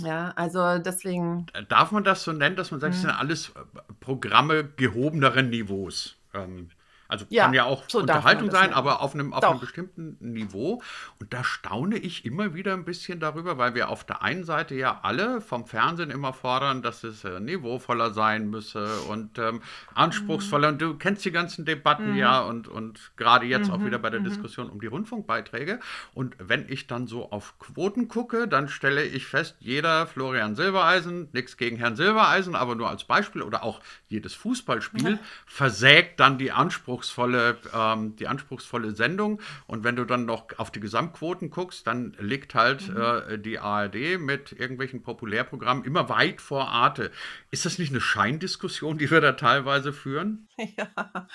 Ja, 0.00 0.32
also 0.36 0.78
deswegen. 0.78 1.46
Darf 1.68 1.92
man 1.92 2.02
das 2.02 2.24
so 2.24 2.32
nennen, 2.32 2.56
dass 2.56 2.70
man 2.70 2.80
sagt, 2.80 2.94
es 2.94 3.02
sind 3.02 3.10
mhm. 3.10 3.18
alles 3.18 3.50
äh, 3.50 3.92
Programme 4.00 4.64
gehobeneren 4.64 5.50
Niveaus? 5.50 6.16
Ähm, 6.34 6.70
also 7.12 7.26
ja, 7.28 7.44
kann 7.44 7.52
ja 7.52 7.64
auch 7.64 7.84
so 7.88 7.98
Unterhaltung 7.98 8.50
sein, 8.50 8.62
nennen. 8.62 8.72
aber 8.72 9.02
auf 9.02 9.12
einem, 9.12 9.34
auf 9.34 9.44
einem 9.44 9.60
bestimmten 9.60 10.16
Niveau. 10.20 10.82
Und 11.20 11.32
da 11.34 11.44
staune 11.44 11.98
ich 11.98 12.24
immer 12.24 12.54
wieder 12.54 12.72
ein 12.72 12.86
bisschen 12.86 13.20
darüber, 13.20 13.58
weil 13.58 13.74
wir 13.74 13.90
auf 13.90 14.02
der 14.04 14.22
einen 14.22 14.44
Seite 14.44 14.74
ja 14.74 15.00
alle 15.02 15.42
vom 15.42 15.66
Fernsehen 15.66 16.10
immer 16.10 16.32
fordern, 16.32 16.80
dass 16.80 17.04
es 17.04 17.22
äh, 17.24 17.38
niveauvoller 17.38 18.14
sein 18.14 18.48
müsse 18.48 18.88
und 19.10 19.38
ähm, 19.38 19.60
anspruchsvoller. 19.94 20.68
Mhm. 20.68 20.72
Und 20.72 20.82
du 20.82 20.94
kennst 20.94 21.22
die 21.26 21.32
ganzen 21.32 21.66
Debatten 21.66 22.12
mhm. 22.12 22.16
ja 22.16 22.40
und, 22.40 22.66
und 22.66 23.12
gerade 23.18 23.44
jetzt 23.44 23.68
mhm. 23.68 23.74
auch 23.74 23.84
wieder 23.84 23.98
bei 23.98 24.08
der 24.08 24.20
mhm. 24.20 24.24
Diskussion 24.24 24.70
um 24.70 24.80
die 24.80 24.86
Rundfunkbeiträge. 24.86 25.80
Und 26.14 26.34
wenn 26.38 26.66
ich 26.70 26.86
dann 26.86 27.06
so 27.06 27.30
auf 27.30 27.58
Quoten 27.58 28.08
gucke, 28.08 28.48
dann 28.48 28.70
stelle 28.70 29.04
ich 29.04 29.26
fest, 29.26 29.56
jeder 29.60 30.06
Florian 30.06 30.56
Silbereisen, 30.56 31.28
nichts 31.34 31.58
gegen 31.58 31.76
Herrn 31.76 31.94
Silbereisen, 31.94 32.56
aber 32.56 32.74
nur 32.74 32.88
als 32.88 33.04
Beispiel 33.04 33.42
oder 33.42 33.64
auch 33.64 33.82
jedes 34.08 34.32
Fußballspiel 34.32 35.18
versägt 35.44 36.18
dann 36.18 36.38
die 36.38 36.52
Anspruchsvoller 36.52 37.01
anspruchsvolle, 37.02 37.56
ähm, 37.74 38.16
die 38.16 38.26
anspruchsvolle 38.26 38.92
Sendung. 38.94 39.40
Und 39.66 39.84
wenn 39.84 39.96
du 39.96 40.04
dann 40.04 40.24
noch 40.24 40.46
auf 40.58 40.70
die 40.70 40.80
Gesamtquoten 40.80 41.50
guckst, 41.50 41.86
dann 41.86 42.16
liegt 42.18 42.54
halt 42.54 42.88
mhm. 42.88 42.96
äh, 42.96 43.38
die 43.38 43.58
ARD 43.58 44.18
mit 44.18 44.52
irgendwelchen 44.52 45.02
Populärprogrammen 45.02 45.84
immer 45.84 46.08
weit 46.08 46.40
vor 46.40 46.68
Arte. 46.68 47.10
Ist 47.50 47.66
das 47.66 47.78
nicht 47.78 47.90
eine 47.90 48.00
Scheindiskussion, 48.00 48.98
die 48.98 49.10
wir 49.10 49.20
da 49.20 49.32
teilweise 49.32 49.92
führen? 49.92 50.48
Ja. 50.76 51.28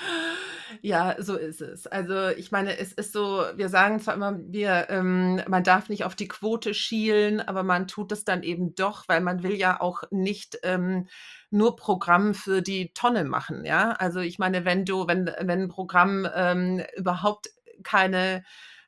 Ja, 0.82 1.16
so 1.20 1.36
ist 1.36 1.62
es. 1.62 1.86
Also 1.86 2.30
ich 2.30 2.52
meine, 2.52 2.78
es 2.78 2.92
ist 2.92 3.14
so, 3.14 3.44
wir 3.56 3.70
sagen 3.70 4.00
zwar 4.00 4.16
immer, 4.16 4.40
wir, 4.48 4.88
ähm, 4.90 5.42
man 5.48 5.64
darf 5.64 5.90
nicht 5.90 6.06
auf 6.06 6.16
die 6.16 6.28
Quote 6.28 6.74
schielen, 6.74 7.40
aber 7.42 7.64
man 7.64 7.88
tut 7.88 8.12
es 8.12 8.24
dann 8.24 8.42
eben 8.42 8.74
doch, 8.76 9.08
weil 9.08 9.22
man 9.22 9.44
will 9.44 9.54
ja 9.54 9.80
auch 9.80 10.04
nicht 10.12 10.60
ähm, 10.64 11.08
nur 11.50 11.76
Programm 11.76 12.34
für 12.34 12.62
die 12.62 12.92
Tonne 12.94 13.24
machen. 13.24 13.66
Ja, 13.66 13.92
also 13.92 14.20
ich 14.20 14.40
meine, 14.40 14.66
wenn 14.66 14.86
du, 14.86 15.08
wenn, 15.08 15.26
wenn 15.26 15.64
ein 15.64 15.70
Programm 15.70 16.28
ähm, 16.34 16.84
überhaupt 16.96 17.50
keine 17.84 18.44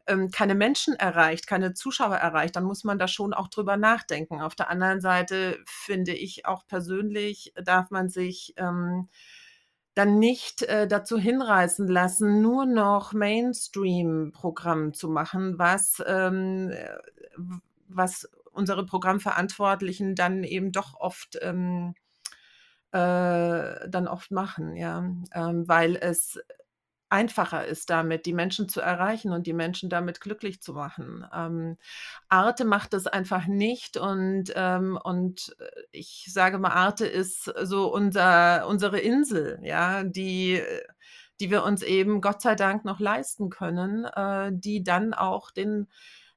ähm, 0.09 0.31
keine 0.31 0.55
Menschen 0.55 0.95
erreicht, 0.95 1.47
keine 1.47 1.73
Zuschauer 1.73 2.15
erreicht, 2.17 2.55
dann 2.55 2.63
muss 2.63 2.83
man 2.83 2.97
da 2.97 3.07
schon 3.07 3.33
auch 3.33 3.47
drüber 3.47 3.77
nachdenken. 3.77 4.41
Auf 4.41 4.55
der 4.55 4.69
anderen 4.69 5.01
Seite 5.01 5.59
finde 5.65 6.13
ich 6.13 6.45
auch 6.45 6.65
persönlich, 6.67 7.53
darf 7.63 7.91
man 7.91 8.09
sich 8.09 8.53
ähm, 8.57 9.07
dann 9.93 10.17
nicht 10.17 10.63
äh, 10.63 10.87
dazu 10.87 11.17
hinreißen 11.17 11.87
lassen, 11.87 12.41
nur 12.41 12.65
noch 12.65 13.13
Mainstream-Programm 13.13 14.93
zu 14.93 15.09
machen, 15.09 15.59
was, 15.59 16.01
ähm, 16.07 16.71
äh, 16.71 16.89
was 17.87 18.29
unsere 18.51 18.85
Programmverantwortlichen 18.85 20.15
dann 20.15 20.43
eben 20.43 20.71
doch 20.71 20.95
oft 20.99 21.37
ähm, 21.41 21.93
äh, 21.95 22.08
dann 22.97 24.07
oft 24.07 24.31
machen, 24.31 24.75
ja, 24.75 24.99
ähm, 25.33 25.67
weil 25.67 25.95
es 25.95 26.39
einfacher 27.09 27.65
ist 27.65 27.89
damit, 27.89 28.25
die 28.25 28.33
Menschen 28.33 28.69
zu 28.69 28.81
erreichen 28.81 29.31
und 29.31 29.47
die 29.47 29.53
Menschen 29.53 29.89
damit 29.89 30.21
glücklich 30.21 30.61
zu 30.61 30.73
machen. 30.73 31.25
Ähm, 31.33 31.77
Arte 32.29 32.65
macht 32.65 32.93
das 32.93 33.07
einfach 33.07 33.47
nicht 33.47 33.97
und, 33.97 34.53
ähm, 34.55 34.97
und 35.03 35.55
äh, 35.59 35.81
ich 35.91 36.27
sage 36.31 36.59
mal, 36.59 36.69
Arte 36.69 37.07
ist 37.07 37.51
so 37.63 37.91
unser, 37.91 38.67
unsere 38.67 38.99
Insel, 38.99 39.59
ja, 39.63 40.03
die, 40.03 40.61
die 41.39 41.49
wir 41.51 41.63
uns 41.63 41.81
eben 41.81 42.21
Gott 42.21 42.41
sei 42.41 42.55
Dank 42.55 42.85
noch 42.85 42.99
leisten 42.99 43.49
können, 43.49 44.05
äh, 44.05 44.51
die 44.53 44.83
dann 44.83 45.13
auch 45.13 45.51
den 45.51 45.87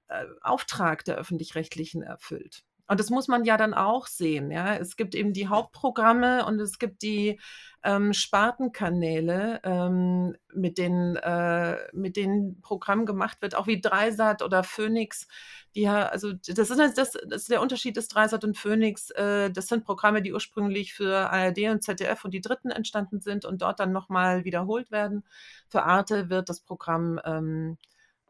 äh, 0.08 0.24
Auftrag 0.40 1.04
der 1.04 1.16
öffentlich-rechtlichen 1.16 2.02
erfüllt. 2.02 2.64
Und 2.88 3.00
das 3.00 3.10
muss 3.10 3.28
man 3.28 3.44
ja 3.44 3.56
dann 3.56 3.74
auch 3.74 4.06
sehen. 4.06 4.50
Ja? 4.50 4.74
Es 4.76 4.96
gibt 4.96 5.14
eben 5.14 5.32
die 5.32 5.48
Hauptprogramme 5.48 6.44
und 6.44 6.60
es 6.60 6.78
gibt 6.78 7.02
die 7.02 7.40
ähm, 7.84 8.12
Spartenkanäle, 8.12 9.60
ähm, 9.64 10.36
mit, 10.52 10.78
denen, 10.78 11.16
äh, 11.16 11.78
mit 11.92 12.16
denen 12.16 12.60
Programm 12.60 13.06
gemacht 13.06 13.40
wird, 13.40 13.54
auch 13.54 13.66
wie 13.66 13.80
Dreisat 13.80 14.42
oder 14.42 14.62
Phoenix. 14.62 15.26
Die, 15.74 15.88
also 15.88 16.32
das 16.32 16.70
ist, 16.70 16.98
das, 16.98 17.12
das 17.12 17.42
ist 17.42 17.50
der 17.50 17.62
Unterschied 17.62 17.96
des 17.96 18.08
Dreisat 18.08 18.44
und 18.44 18.56
Phoenix. 18.56 19.10
Äh, 19.10 19.50
das 19.50 19.68
sind 19.68 19.84
Programme, 19.84 20.22
die 20.22 20.32
ursprünglich 20.32 20.92
für 20.94 21.30
ARD 21.30 21.70
und 21.70 21.82
ZDF 21.82 22.24
und 22.24 22.32
die 22.34 22.40
Dritten 22.40 22.70
entstanden 22.70 23.20
sind 23.20 23.44
und 23.44 23.62
dort 23.62 23.80
dann 23.80 23.92
nochmal 23.92 24.44
wiederholt 24.44 24.90
werden. 24.90 25.24
Für 25.68 25.84
Arte 25.84 26.30
wird 26.30 26.48
das 26.48 26.60
Programm 26.60 27.20
ähm, 27.24 27.78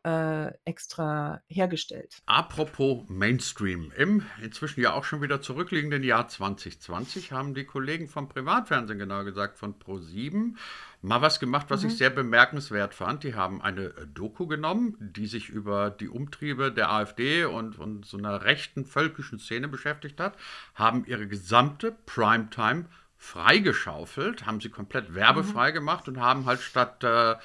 äh, 0.04 0.52
extra 0.64 1.42
hergestellt. 1.46 2.22
Apropos 2.26 3.04
Mainstream. 3.08 3.92
Im 3.96 4.24
inzwischen 4.42 4.80
ja 4.80 4.94
auch 4.94 5.04
schon 5.04 5.22
wieder 5.22 5.40
zurückliegenden 5.40 6.02
Jahr 6.02 6.28
2020 6.28 7.32
haben 7.32 7.54
die 7.54 7.64
Kollegen 7.64 8.08
vom 8.08 8.28
Privatfernsehen, 8.28 8.98
genau 8.98 9.24
gesagt 9.24 9.58
von 9.58 9.78
Pro7, 9.78 10.54
mal 11.02 11.22
was 11.22 11.38
gemacht, 11.38 11.66
was 11.68 11.82
mhm. 11.82 11.88
ich 11.88 11.98
sehr 11.98 12.10
bemerkenswert 12.10 12.94
fand. 12.94 13.22
Die 13.22 13.34
haben 13.34 13.62
eine 13.62 13.90
Doku 14.12 14.46
genommen, 14.46 14.96
die 14.98 15.26
sich 15.26 15.48
über 15.48 15.90
die 15.90 16.08
Umtriebe 16.08 16.72
der 16.72 16.90
AfD 16.90 17.44
und, 17.44 17.78
und 17.78 18.04
so 18.04 18.18
einer 18.18 18.42
rechten 18.42 18.84
völkischen 18.84 19.38
Szene 19.38 19.68
beschäftigt 19.68 20.18
hat, 20.18 20.36
haben 20.74 21.04
ihre 21.06 21.28
gesamte 21.28 21.92
Primetime 22.06 22.86
freigeschaufelt, 23.16 24.46
haben 24.46 24.60
sie 24.60 24.68
komplett 24.68 25.14
werbefrei 25.14 25.70
mhm. 25.70 25.74
gemacht 25.74 26.08
und 26.08 26.18
haben 26.18 26.44
halt 26.44 26.60
statt 26.60 27.04
äh, 27.04 27.36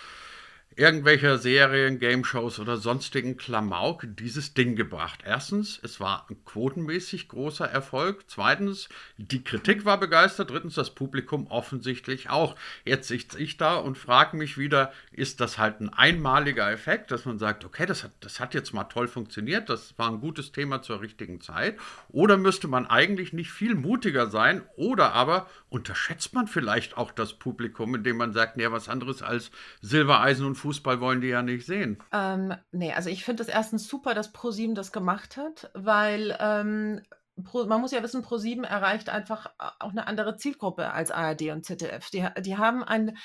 irgendwelcher 0.78 1.40
Serien, 1.40 1.98
Game-Shows 1.98 2.60
oder 2.60 2.78
sonstigen 2.78 3.36
Klamauk 3.36 4.04
dieses 4.16 4.54
Ding 4.54 4.76
gebracht. 4.76 5.22
Erstens, 5.26 5.80
es 5.84 6.00
war 6.00 6.28
ein 6.30 6.38
quotenmäßig 6.46 7.30
großer 7.30 7.66
Erfolg. 7.66 8.26
Zweitens, 8.28 8.88
die 9.18 9.44
Kritik 9.44 9.86
war 9.86 10.00
begeistert. 10.00 10.52
Drittens, 10.52 10.76
das 10.76 10.94
Publikum 10.94 11.48
offensichtlich 11.48 12.30
auch. 12.30 12.56
Jetzt 12.86 13.08
sitze 13.08 13.40
ich 13.40 13.58
da 13.58 13.78
und 13.78 13.98
frage 13.98 14.38
mich 14.38 14.60
wieder, 14.60 14.94
ist 15.12 15.42
das 15.42 15.58
halt 15.58 15.82
ein 15.82 15.90
einmaliger 15.90 16.72
Effekt, 16.72 17.10
dass 17.10 17.26
man 17.26 17.40
sagt, 17.40 17.66
okay, 17.66 17.88
das 17.88 18.04
hat, 18.04 18.12
das 18.20 18.40
hat 18.40 18.54
jetzt 18.54 18.72
mal 18.72 18.84
toll 18.84 19.08
funktioniert, 19.08 19.70
das 19.70 19.98
war 19.98 20.12
ein 20.12 20.20
gutes 20.20 20.52
Thema 20.52 20.84
zur 20.84 21.02
richtigen 21.02 21.42
Zeit? 21.42 21.76
Oder 22.10 22.38
müsste 22.38 22.68
man 22.68 22.86
eigentlich 22.86 23.34
nicht 23.34 23.50
viel 23.50 23.74
mutiger 23.74 24.30
sein? 24.30 24.62
Oder 24.76 25.14
aber 25.14 25.48
unterschätzt 25.70 26.36
man 26.36 26.46
vielleicht 26.46 26.98
auch 26.98 27.12
das 27.12 27.34
Publikum, 27.34 27.96
indem 27.96 28.18
man 28.18 28.32
sagt, 28.32 28.58
nee, 28.58 28.70
was 28.70 28.90
anderes 28.90 29.24
als 29.24 29.50
Silbereisen 29.82 30.46
und 30.46 30.56
Fußball 30.68 31.00
wollen 31.00 31.22
die 31.22 31.30
ja 31.30 31.42
nicht 31.42 31.66
sehen. 31.66 31.98
Ähm, 32.12 32.54
nee, 32.72 32.92
also 32.92 33.10
ich 33.10 33.24
finde 33.24 33.42
es 33.42 33.48
erstens 33.48 33.88
super, 33.88 34.14
dass 34.14 34.34
ProSieben 34.34 34.76
das 34.76 34.92
gemacht 34.92 35.38
hat, 35.38 35.72
weil 35.74 36.38
ähm, 36.42 37.02
Pro, 37.46 37.66
man 37.66 37.80
muss 37.80 37.92
ja 37.92 38.04
wissen, 38.04 38.22
ProSieben 38.22 38.66
erreicht 38.66 39.08
einfach 39.08 39.50
auch 39.80 39.92
eine 39.92 40.08
andere 40.08 40.36
Zielgruppe 40.36 40.92
als 40.92 41.10
ARD 41.10 41.44
und 41.54 41.64
ZDF. 41.64 42.10
Die, 42.10 42.28
die 42.42 42.58
haben 42.58 42.84
ein 42.84 43.18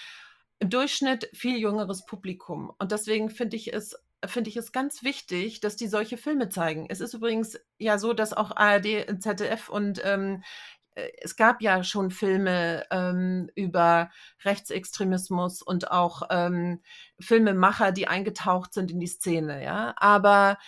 im 0.61 0.71
Durchschnitt 0.71 1.29
viel 1.33 1.59
jüngeres 1.59 2.07
Publikum. 2.07 2.73
Und 2.79 2.93
deswegen 2.93 3.29
finde 3.31 3.57
ich 3.57 3.75
es 3.75 3.97
finde 4.25 4.51
ich 4.51 4.57
es 4.57 4.71
ganz 4.71 5.03
wichtig, 5.03 5.59
dass 5.59 5.75
die 5.75 5.89
solche 5.89 6.17
Filme 6.17 6.49
zeigen. 6.49 6.87
Es 6.89 7.01
ist 7.01 7.13
übrigens 7.13 7.59
ja 7.79 7.99
so, 7.99 8.13
dass 8.13 8.33
auch 8.33 8.55
ARD, 8.55 9.21
ZDF 9.21 9.69
und 9.69 10.01
ähm, 10.05 10.45
äh, 10.45 10.82
es 10.95 11.37
gab 11.37 11.63
ja 11.63 11.83
schon 11.85 12.11
Filme 12.11 12.85
ähm, 12.91 13.51
über 13.55 14.11
Rechtsextremismus 14.45 15.63
und 15.63 15.91
auch 15.91 16.23
ähm, 16.31 16.83
Filmemacher, 17.21 17.93
die 17.93 18.09
eingetaucht 18.09 18.75
sind 18.75 18.91
in 18.91 19.01
die 19.01 19.07
Szene, 19.07 19.63
ja. 19.65 19.95
Aber 19.97 20.59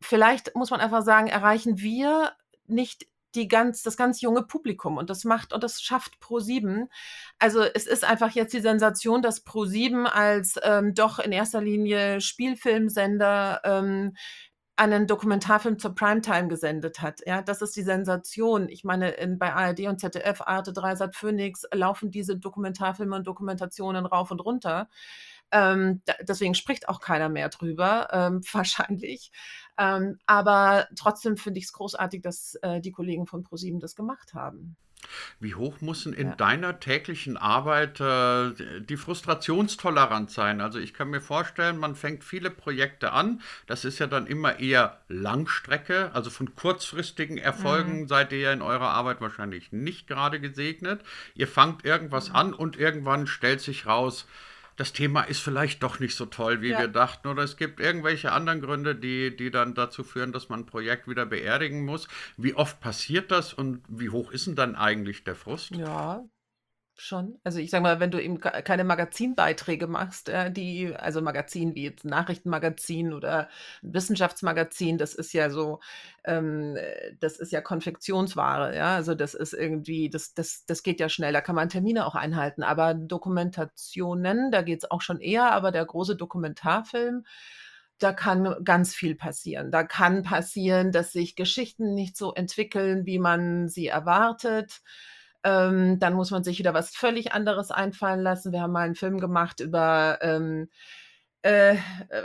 vielleicht 0.00 0.54
muss 0.54 0.70
man 0.70 0.80
einfach 0.80 1.02
sagen, 1.02 1.28
erreichen 1.28 1.78
wir 1.78 2.32
nicht 2.66 3.06
die 3.36 3.48
ganz, 3.48 3.82
das 3.82 3.96
ganz 3.96 4.20
junge 4.20 4.42
Publikum 4.42 4.96
und 4.96 5.10
das 5.10 5.24
macht 5.24 5.52
und 5.52 5.62
das 5.62 5.82
schafft 5.82 6.14
Pro7. 6.22 6.88
Also 7.38 7.62
es 7.62 7.86
ist 7.86 8.02
einfach 8.02 8.30
jetzt 8.30 8.54
die 8.54 8.60
Sensation, 8.60 9.20
dass 9.22 9.46
Pro7 9.46 10.04
als 10.04 10.58
ähm, 10.62 10.94
doch 10.94 11.18
in 11.18 11.32
erster 11.32 11.60
Linie 11.60 12.20
Spielfilmsender 12.20 13.60
ähm, 13.64 14.16
einen 14.76 15.06
Dokumentarfilm 15.06 15.78
zur 15.78 15.94
Primetime 15.94 16.48
gesendet 16.48 17.00
hat. 17.00 17.20
Ja, 17.26 17.40
das 17.42 17.62
ist 17.62 17.76
die 17.76 17.82
Sensation. 17.82 18.68
Ich 18.68 18.84
meine, 18.84 19.10
in, 19.10 19.38
bei 19.38 19.52
ARD 19.52 19.80
und 19.86 20.00
ZDF, 20.00 20.42
Arte, 20.42 20.72
Dreisat, 20.72 21.16
Phoenix 21.16 21.64
laufen 21.72 22.10
diese 22.10 22.36
Dokumentarfilme 22.36 23.16
und 23.16 23.26
Dokumentationen 23.26 24.04
rauf 24.04 24.30
und 24.30 24.40
runter. 24.40 24.88
Ähm, 25.50 26.02
da, 26.04 26.14
deswegen 26.22 26.54
spricht 26.54 26.88
auch 26.88 27.00
keiner 27.00 27.28
mehr 27.28 27.48
drüber, 27.48 28.08
ähm, 28.12 28.42
wahrscheinlich. 28.52 29.32
Ähm, 29.78 30.18
aber 30.26 30.88
trotzdem 30.96 31.36
finde 31.36 31.58
ich 31.58 31.66
es 31.66 31.72
großartig, 31.72 32.22
dass 32.22 32.56
äh, 32.62 32.80
die 32.80 32.92
Kollegen 32.92 33.26
von 33.26 33.44
ProSieben 33.44 33.80
das 33.80 33.94
gemacht 33.94 34.34
haben. 34.34 34.76
Wie 35.40 35.54
hoch 35.54 35.80
muss 35.80 36.04
denn 36.04 36.12
in 36.12 36.28
ja. 36.28 36.34
deiner 36.34 36.80
täglichen 36.80 37.36
Arbeit 37.36 38.00
äh, 38.00 38.52
die 38.80 38.96
Frustrationstoleranz 38.96 40.34
sein? 40.34 40.60
Also 40.60 40.78
ich 40.78 40.94
kann 40.94 41.10
mir 41.10 41.20
vorstellen, 41.20 41.78
man 41.78 41.94
fängt 41.94 42.24
viele 42.24 42.50
Projekte 42.50 43.12
an. 43.12 43.40
Das 43.66 43.84
ist 43.84 43.98
ja 43.98 44.06
dann 44.06 44.26
immer 44.26 44.58
eher 44.60 45.00
Langstrecke. 45.08 46.10
Also 46.14 46.30
von 46.30 46.54
kurzfristigen 46.54 47.38
Erfolgen 47.38 48.02
mhm. 48.02 48.08
seid 48.08 48.32
ihr 48.32 48.40
ja 48.40 48.52
in 48.52 48.62
eurer 48.62 48.90
Arbeit 48.90 49.20
wahrscheinlich 49.20 49.72
nicht 49.72 50.06
gerade 50.06 50.40
gesegnet. 50.40 51.00
Ihr 51.34 51.48
fangt 51.48 51.84
irgendwas 51.84 52.30
mhm. 52.30 52.36
an 52.36 52.54
und 52.54 52.76
irgendwann 52.76 53.26
stellt 53.26 53.60
sich 53.60 53.86
raus, 53.86 54.26
das 54.76 54.92
Thema 54.92 55.22
ist 55.22 55.40
vielleicht 55.40 55.82
doch 55.82 55.98
nicht 56.00 56.14
so 56.14 56.26
toll, 56.26 56.60
wie 56.60 56.70
ja. 56.70 56.78
wir 56.78 56.88
dachten. 56.88 57.28
Oder 57.28 57.42
es 57.42 57.56
gibt 57.56 57.80
irgendwelche 57.80 58.32
anderen 58.32 58.60
Gründe, 58.60 58.94
die, 58.94 59.34
die 59.34 59.50
dann 59.50 59.74
dazu 59.74 60.04
führen, 60.04 60.32
dass 60.32 60.48
man 60.48 60.60
ein 60.60 60.66
Projekt 60.66 61.08
wieder 61.08 61.26
beerdigen 61.26 61.84
muss. 61.84 62.08
Wie 62.36 62.54
oft 62.54 62.80
passiert 62.80 63.30
das 63.30 63.54
und 63.54 63.82
wie 63.88 64.10
hoch 64.10 64.30
ist 64.30 64.46
denn 64.46 64.54
dann 64.54 64.76
eigentlich 64.76 65.24
der 65.24 65.34
Frust? 65.34 65.70
Ja, 65.70 66.24
Schon. 66.98 67.38
Also 67.44 67.58
ich 67.58 67.70
sage 67.70 67.82
mal, 67.82 68.00
wenn 68.00 68.10
du 68.10 68.22
eben 68.22 68.40
keine 68.40 68.82
Magazinbeiträge 68.82 69.86
machst, 69.86 70.30
äh, 70.30 70.50
die, 70.50 70.94
also 70.96 71.20
Magazin 71.20 71.74
wie 71.74 71.84
jetzt 71.84 72.06
Nachrichtenmagazin 72.06 73.12
oder 73.12 73.50
Wissenschaftsmagazin, 73.82 74.96
das 74.96 75.14
ist 75.14 75.34
ja 75.34 75.50
so, 75.50 75.80
ähm, 76.24 76.78
das 77.20 77.36
ist 77.38 77.52
ja 77.52 77.60
Konfektionsware, 77.60 78.74
ja. 78.74 78.94
Also 78.96 79.14
das 79.14 79.34
ist 79.34 79.52
irgendwie, 79.52 80.08
das, 80.08 80.32
das, 80.32 80.64
das 80.64 80.82
geht 80.82 80.98
ja 80.98 81.10
schnell, 81.10 81.34
da 81.34 81.42
kann 81.42 81.54
man 81.54 81.68
Termine 81.68 82.06
auch 82.06 82.14
einhalten. 82.14 82.62
Aber 82.62 82.94
Dokumentationen, 82.94 84.50
da 84.50 84.62
geht 84.62 84.78
es 84.82 84.90
auch 84.90 85.02
schon 85.02 85.20
eher, 85.20 85.52
aber 85.52 85.72
der 85.72 85.84
große 85.84 86.16
Dokumentarfilm, 86.16 87.26
da 87.98 88.14
kann 88.14 88.56
ganz 88.64 88.94
viel 88.94 89.16
passieren. 89.16 89.70
Da 89.70 89.84
kann 89.84 90.22
passieren, 90.22 90.92
dass 90.92 91.12
sich 91.12 91.36
Geschichten 91.36 91.92
nicht 91.94 92.16
so 92.16 92.32
entwickeln, 92.32 93.04
wie 93.04 93.18
man 93.18 93.68
sie 93.68 93.86
erwartet 93.86 94.80
ähm, 95.46 96.00
dann 96.00 96.14
muss 96.14 96.32
man 96.32 96.42
sich 96.42 96.58
wieder 96.58 96.74
was 96.74 96.90
völlig 96.90 97.32
anderes 97.32 97.70
einfallen 97.70 98.20
lassen. 98.20 98.52
Wir 98.52 98.62
haben 98.62 98.72
mal 98.72 98.84
einen 98.84 98.96
Film 98.96 99.20
gemacht 99.20 99.60
über 99.60 100.18
ähm, 100.20 100.68
äh, 101.42 101.76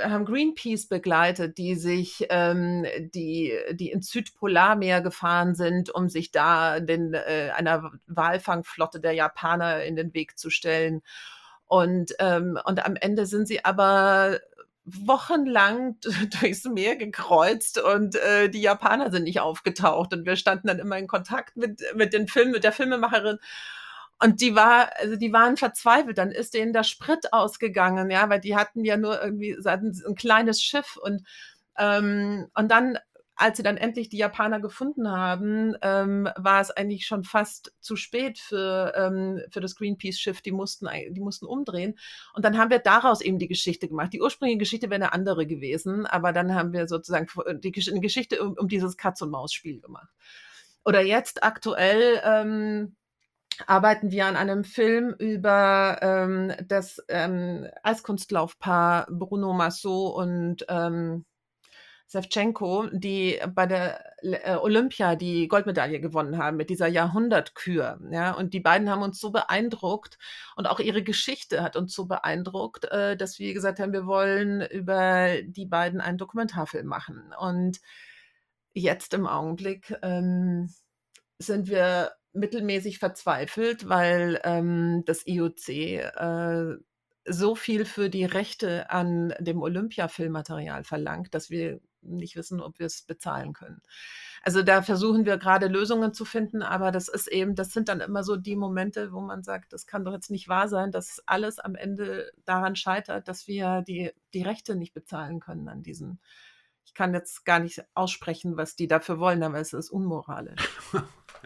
haben 0.04 0.26
Greenpeace 0.26 0.88
begleitet, 0.88 1.60
die 1.60 1.76
sich, 1.76 2.26
ähm, 2.32 2.84
die, 3.14 3.54
die 3.74 3.92
ins 3.92 4.10
Südpolarmeer 4.10 5.02
gefahren 5.02 5.54
sind, 5.54 5.92
um 5.92 6.10
sich 6.10 6.32
da 6.32 6.80
den, 6.80 7.14
äh, 7.14 7.52
einer 7.56 7.92
Walfangflotte 8.08 9.00
der 9.00 9.14
Japaner 9.14 9.84
in 9.84 9.96
den 9.96 10.16
Weg 10.16 10.40
zu 10.40 10.50
stellen. 10.50 11.04
Und, 11.68 12.16
ähm, 12.18 12.58
und 12.66 12.84
am 12.84 12.96
Ende 12.96 13.28
sind 13.28 13.48
sie 13.48 13.64
aber 13.64 14.40
wochenlang 14.86 15.98
durchs 16.42 16.66
Meer 16.66 16.96
gekreuzt 16.96 17.80
und 17.80 18.16
äh, 18.16 18.50
die 18.50 18.62
Japaner 18.62 19.12
sind 19.12 19.24
nicht 19.24 19.40
aufgetaucht 19.40 20.14
und 20.14 20.26
wir 20.26 20.36
standen 20.36 20.68
dann 20.68 20.80
immer 20.80 20.98
in 20.98 21.08
Kontakt 21.08 21.56
mit 21.58 21.82
mit 21.96 22.14
den 22.14 22.28
Film 22.28 22.52
mit 22.52 22.64
der 22.64 22.72
Filmemacherin 22.72 23.38
und 24.20 24.42
die 24.42 24.56
war 24.56 24.90
also 25.00 25.16
die 25.16 25.34
waren 25.34 25.58
verzweifelt. 25.58 26.18
Dann 26.18 26.32
ist 26.32 26.54
denen 26.54 26.74
der 26.74 26.84
Sprit 26.84 27.34
ausgegangen 27.34 28.10
ja 28.12 28.30
weil 28.30 28.40
die 28.40 28.56
hatten 28.56 28.84
ja 28.86 28.98
nur 28.98 29.22
irgendwie 29.22 29.56
ein 29.66 30.16
kleines 30.16 30.62
Schiff 30.62 30.98
und 30.98 31.24
ähm, 31.78 32.48
und 32.56 32.70
dann 32.70 32.98
als 33.42 33.58
sie 33.58 33.64
dann 33.64 33.78
endlich 33.78 34.10
die 34.10 34.18
Japaner 34.18 34.60
gefunden 34.60 35.10
haben, 35.10 35.76
ähm, 35.82 36.30
war 36.38 36.62
es 36.62 36.70
eigentlich 36.72 37.08
schon 37.08 37.24
fast 37.24 37.74
zu 37.80 37.96
spät 37.96 38.38
für, 38.38 38.94
ähm, 38.96 39.42
für 39.50 39.62
das 39.62 39.76
Greenpeace-Schiff. 39.76 40.42
Die 40.42 40.52
mussten, 40.52 40.88
die 41.10 41.20
mussten 41.20 41.48
umdrehen. 41.48 41.98
Und 42.34 42.46
dann 42.46 42.58
haben 42.58 42.70
wir 42.70 42.80
daraus 42.80 43.22
eben 43.22 43.40
die 43.40 43.48
Geschichte 43.48 43.88
gemacht. 43.88 44.14
Die 44.14 44.22
ursprüngliche 44.22 44.60
Geschichte 44.60 44.90
wäre 44.90 45.02
eine 45.02 45.14
andere 45.14 45.48
gewesen, 45.48 46.06
aber 46.06 46.34
dann 46.34 46.54
haben 46.54 46.72
wir 46.72 46.88
sozusagen 46.88 47.28
die 47.60 47.74
eine 47.90 48.00
Geschichte 48.00 48.44
um, 48.44 48.54
um 48.54 48.68
dieses 48.68 48.96
Katz-und-Maus-Spiel 48.96 49.82
gemacht. 49.82 50.10
Oder 50.86 51.02
jetzt 51.02 51.44
aktuell 51.44 52.22
ähm, 52.24 52.96
arbeiten 53.66 54.12
wir 54.12 54.28
an 54.28 54.36
einem 54.36 54.64
Film 54.64 55.16
über 55.18 55.98
ähm, 56.02 56.54
das 56.68 57.04
ähm, 57.08 57.68
Eiskunstlaufpaar 57.84 59.08
Bruno 59.10 59.54
Massot 59.54 60.16
und 60.16 60.66
ähm, 60.70 61.26
Sevchenko, 62.12 62.88
die 62.92 63.40
bei 63.56 63.66
der 63.66 64.04
äh, 64.22 64.58
Olympia 64.58 65.16
die 65.16 65.48
Goldmedaille 65.48 66.02
gewonnen 66.02 66.38
haben 66.38 66.58
mit 66.58 66.70
dieser 66.70 66.88
Jahrhundertkür. 66.88 68.02
Ja, 68.12 68.34
und 68.34 68.54
die 68.54 68.60
beiden 68.60 68.90
haben 68.90 69.02
uns 69.02 69.18
so 69.18 69.32
beeindruckt 69.32 70.18
und 70.58 70.68
auch 70.68 70.82
ihre 70.82 71.04
Geschichte 71.04 71.64
hat 71.64 71.78
uns 71.78 71.94
so 71.94 72.08
beeindruckt, 72.08 72.84
äh, 72.92 73.16
dass 73.16 73.40
wir 73.40 73.54
gesagt 73.54 73.80
haben, 73.80 73.94
wir 73.94 74.06
wollen 74.08 74.62
über 74.62 75.42
die 75.42 75.66
beiden 75.66 76.02
einen 76.02 76.18
Dokumentarfilm 76.18 76.86
machen. 76.86 77.34
Und 77.40 77.80
jetzt 78.74 79.14
im 79.14 79.26
Augenblick 79.26 79.98
ähm, 80.02 80.70
sind 81.40 81.70
wir 81.70 82.12
mittelmäßig 82.34 83.00
verzweifelt, 83.00 83.88
weil 83.88 84.42
ähm, 84.44 85.04
das 85.06 85.26
IOC 85.26 85.70
äh, 85.70 86.76
so 87.26 87.56
viel 87.56 87.86
für 87.86 88.10
die 88.10 88.26
Rechte 88.26 88.90
an 88.90 89.34
dem 89.40 89.62
Olympia-Filmmaterial 89.62 90.84
verlangt, 90.84 91.34
dass 91.34 91.50
wir 91.50 91.80
nicht 92.02 92.36
wissen, 92.36 92.62
ob 92.62 92.80
wir 92.80 92.86
es 92.86 93.02
bezahlen 93.04 93.54
können. 93.54 93.82
Also 94.44 94.64
da 94.64 94.82
versuchen 94.82 95.26
wir 95.26 95.38
gerade 95.38 95.68
Lösungen 95.68 96.14
zu 96.14 96.26
finden, 96.26 96.64
aber 96.64 96.92
das 96.92 97.08
ist 97.08 97.28
eben, 97.28 97.56
das 97.56 97.72
sind 97.72 97.90
dann 97.90 98.02
immer 98.02 98.24
so 98.24 98.36
die 98.36 98.56
Momente, 98.56 99.12
wo 99.12 99.22
man 99.22 99.44
sagt, 99.44 99.74
das 99.74 99.86
kann 99.86 100.04
doch 100.04 100.14
jetzt 100.14 100.32
nicht 100.32 100.50
wahr 100.50 100.68
sein, 100.68 100.92
dass 100.92 101.22
alles 101.28 101.60
am 101.60 101.76
Ende 101.76 102.32
daran 102.46 102.76
scheitert, 102.76 103.28
dass 103.28 103.48
wir 103.48 103.84
die, 103.84 104.12
die 104.34 104.42
Rechte 104.42 104.76
nicht 104.76 104.94
bezahlen 104.94 105.40
können 105.40 105.70
an 105.70 105.84
diesen. 105.84 106.20
Ich 106.86 106.94
kann 106.96 107.14
jetzt 107.14 107.46
gar 107.46 107.60
nicht 107.60 107.84
aussprechen, 107.94 108.58
was 108.58 108.76
die 108.76 108.88
dafür 108.88 109.20
wollen, 109.20 109.44
aber 109.44 109.60
es 109.60 109.74
ist 109.74 109.92
unmoralisch. 109.92 110.68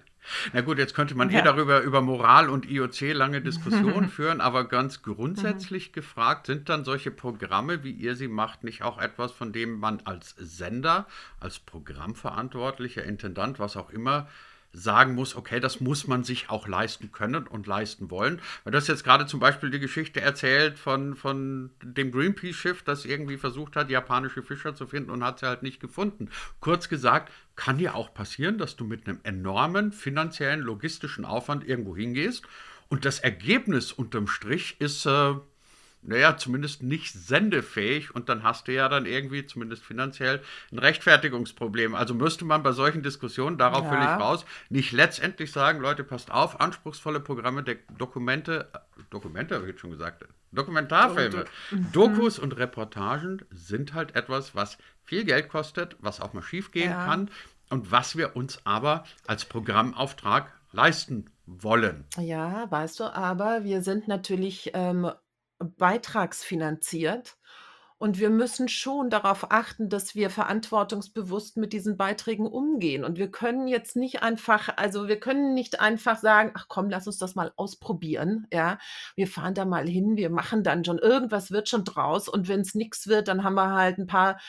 Na 0.54 0.62
gut, 0.62 0.78
jetzt 0.78 0.94
könnte 0.94 1.16
man 1.16 1.30
ja. 1.30 1.40
eh 1.40 1.42
darüber 1.44 1.82
über 1.82 2.02
Moral 2.02 2.50
und 2.50 2.70
IOC 2.70 3.14
lange 3.14 3.42
Diskussionen 3.46 4.10
führen, 4.10 4.42
aber 4.42 4.68
ganz 4.68 5.02
grundsätzlich 5.02 5.94
gefragt, 5.94 6.48
sind 6.48 6.70
dann 6.70 6.86
solche 6.86 7.12
Programme, 7.12 7.84
wie 7.84 7.92
ihr 7.92 8.16
sie 8.16 8.28
macht, 8.28 8.64
nicht 8.64 8.84
auch 8.84 8.98
etwas, 9.00 9.32
von 9.32 9.54
dem 9.54 9.80
man 9.80 10.02
als 10.06 10.36
Sender, 10.38 11.08
als 11.40 11.60
Programmverantwortlicher, 11.60 13.04
Intendant, 13.04 13.60
was 13.60 13.78
auch 13.78 13.90
immer, 13.90 14.28
sagen 14.76 15.16
muss, 15.16 15.36
okay, 15.36 15.60
das 15.60 15.80
muss 15.80 16.08
man 16.08 16.24
sich 16.24 16.50
auch 16.50 16.68
leisten 16.68 17.12
können 17.12 17.48
und 17.48 17.68
leisten 17.68 18.12
wollen. 18.12 18.42
Weil 18.64 18.74
das 18.74 18.88
jetzt 18.88 19.04
gerade 19.04 19.26
zum 19.26 19.40
Beispiel 19.40 19.70
die 19.70 19.80
Geschichte 19.80 20.22
erzählt 20.22 20.78
von, 20.78 21.16
von 21.16 21.72
dem 21.82 22.12
Greenpeace-Schiff, 22.12 22.84
das 22.84 23.06
irgendwie 23.06 23.38
versucht 23.38 23.76
hat, 23.76 23.90
japanische 23.90 24.44
Fischer 24.44 24.76
zu 24.76 24.88
finden 24.88 25.10
und 25.10 25.24
hat 25.24 25.40
sie 25.40 25.48
halt 25.48 25.64
nicht 25.64 25.80
gefunden. 25.80 26.30
Kurz 26.60 26.90
gesagt, 26.90 27.32
kann 27.56 27.80
ja 27.80 27.94
auch 27.94 28.14
passieren, 28.14 28.58
dass 28.58 28.76
du 28.76 28.84
mit 28.84 29.08
einem 29.08 29.20
enormen 29.24 29.92
finanziellen, 29.92 30.60
logistischen 30.60 31.26
Aufwand 31.26 31.66
irgendwo 31.68 31.96
hingehst 31.96 32.46
und 32.88 33.06
das 33.06 33.20
Ergebnis 33.20 33.92
unterm 33.92 34.28
Strich 34.28 34.76
ist 34.80 35.06
äh, 35.06 35.34
naja, 36.08 36.38
zumindest 36.38 36.84
nicht 36.84 37.14
sendefähig 37.14 38.14
und 38.14 38.30
dann 38.30 38.44
hast 38.44 38.68
du 38.68 38.74
ja 38.74 38.88
dann 38.90 39.06
irgendwie 39.06 39.46
zumindest 39.46 39.84
finanziell 39.84 40.42
ein 40.72 40.80
Rechtfertigungsproblem. 40.80 41.96
Also 41.96 42.14
müsste 42.14 42.46
man 42.46 42.64
bei 42.64 42.72
solchen 42.72 43.02
Diskussionen, 43.02 43.58
darauf 43.58 43.86
ja. 43.86 43.92
will 43.92 44.00
ich 44.00 44.24
raus, 44.24 44.46
nicht 44.70 44.92
letztendlich 44.92 45.52
sagen, 45.52 45.80
Leute, 45.80 46.04
passt 46.04 46.32
auf, 46.32 46.60
anspruchsvolle 46.62 47.20
Programme, 47.20 47.64
der 47.64 47.78
Dokumente, 47.98 48.70
Dokumente 49.10 49.56
habe 49.56 49.66
ich 49.66 49.72
jetzt 49.72 49.82
schon 49.82 49.92
gesagt, 49.92 50.26
Dokumentarfilme, 50.52 51.46
mhm. 51.72 51.92
Dokus 51.92 52.40
und 52.40 52.56
Reportagen 52.58 53.42
sind 53.52 53.94
halt 53.94 54.16
etwas, 54.16 54.56
was 54.56 54.78
viel 55.04 55.26
Geld 55.26 55.50
kostet, 55.50 55.98
was 56.00 56.22
auch 56.22 56.34
mal 56.34 56.42
schief 56.42 56.72
gehen 56.72 56.92
ja. 56.92 57.06
kann 57.06 57.30
und 57.70 57.92
was 57.92 58.16
wir 58.16 58.36
uns 58.36 58.60
aber 58.64 59.04
als 59.28 59.46
Programmauftrag 59.46 60.54
leisten 60.72 61.26
wollen. 61.46 62.06
Ja, 62.18 62.70
weißt 62.70 63.00
du, 63.00 63.04
aber 63.06 63.64
wir 63.64 63.82
sind 63.82 64.08
natürlich 64.08 64.72
ähm, 64.74 65.12
beitragsfinanziert. 65.60 67.38
Und 67.98 68.20
wir 68.20 68.30
müssen 68.30 68.68
schon 68.68 69.10
darauf 69.10 69.52
achten, 69.52 69.88
dass 69.90 70.16
wir 70.16 70.30
verantwortungsbewusst 70.30 71.56
mit 71.56 71.72
diesen 71.72 71.96
Beiträgen 71.96 72.46
umgehen. 72.46 73.06
Und 73.06 73.18
wir 73.18 73.32
können 73.32 73.68
jetzt 73.70 73.96
nicht 73.96 74.22
einfach, 74.22 74.70
also 74.76 75.08
wir 75.08 75.18
können 75.18 75.54
nicht 75.54 75.80
einfach 75.80 76.18
sagen, 76.20 76.52
ach 76.56 76.66
komm, 76.68 76.90
lass 76.90 77.08
uns 77.08 77.20
das 77.20 77.36
mal 77.36 77.54
ausprobieren. 77.56 78.48
Ja, 78.52 78.80
wir 79.16 79.28
fahren 79.28 79.54
da 79.54 79.64
mal 79.64 79.88
hin, 79.88 80.18
wir 80.18 80.30
machen 80.30 80.62
dann 80.62 80.84
schon, 80.84 81.00
irgendwas 81.00 81.52
wird 81.52 81.70
schon 81.70 81.86
draus. 81.86 82.28
Und 82.28 82.50
wenn 82.50 82.60
es 82.60 82.76
nichts 82.76 83.08
wird, 83.08 83.30
dann 83.30 83.46
haben 83.46 83.56
wir 83.56 83.72
halt 83.72 83.98
ein 83.98 84.08
paar 84.08 84.40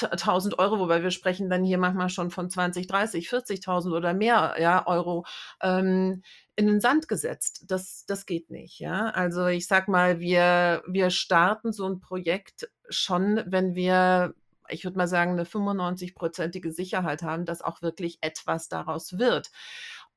1000 0.00 0.58
Euro, 0.58 0.78
wobei 0.78 1.02
wir 1.02 1.10
sprechen 1.10 1.50
dann 1.50 1.64
hier 1.64 1.78
manchmal 1.78 2.08
schon 2.08 2.30
von 2.30 2.50
20, 2.50 2.86
30, 2.86 3.28
40.000 3.28 3.94
oder 3.94 4.14
mehr 4.14 4.56
ja, 4.58 4.86
Euro. 4.86 5.24
Ähm, 5.62 6.22
in 6.56 6.66
den 6.66 6.80
Sand 6.80 7.08
gesetzt. 7.08 7.64
Das, 7.68 8.04
das 8.06 8.26
geht 8.26 8.50
nicht. 8.50 8.78
Ja? 8.78 9.10
Also 9.10 9.46
ich 9.46 9.66
sag 9.66 9.88
mal, 9.88 10.20
wir, 10.20 10.82
wir 10.86 11.10
starten 11.10 11.72
so 11.72 11.86
ein 11.86 12.00
Projekt 12.00 12.70
schon, 12.88 13.42
wenn 13.46 13.74
wir, 13.74 14.34
ich 14.68 14.84
würde 14.84 14.98
mal 14.98 15.08
sagen, 15.08 15.32
eine 15.32 15.44
95-prozentige 15.44 16.70
Sicherheit 16.72 17.22
haben, 17.22 17.44
dass 17.44 17.62
auch 17.62 17.82
wirklich 17.82 18.18
etwas 18.20 18.68
daraus 18.68 19.18
wird. 19.18 19.50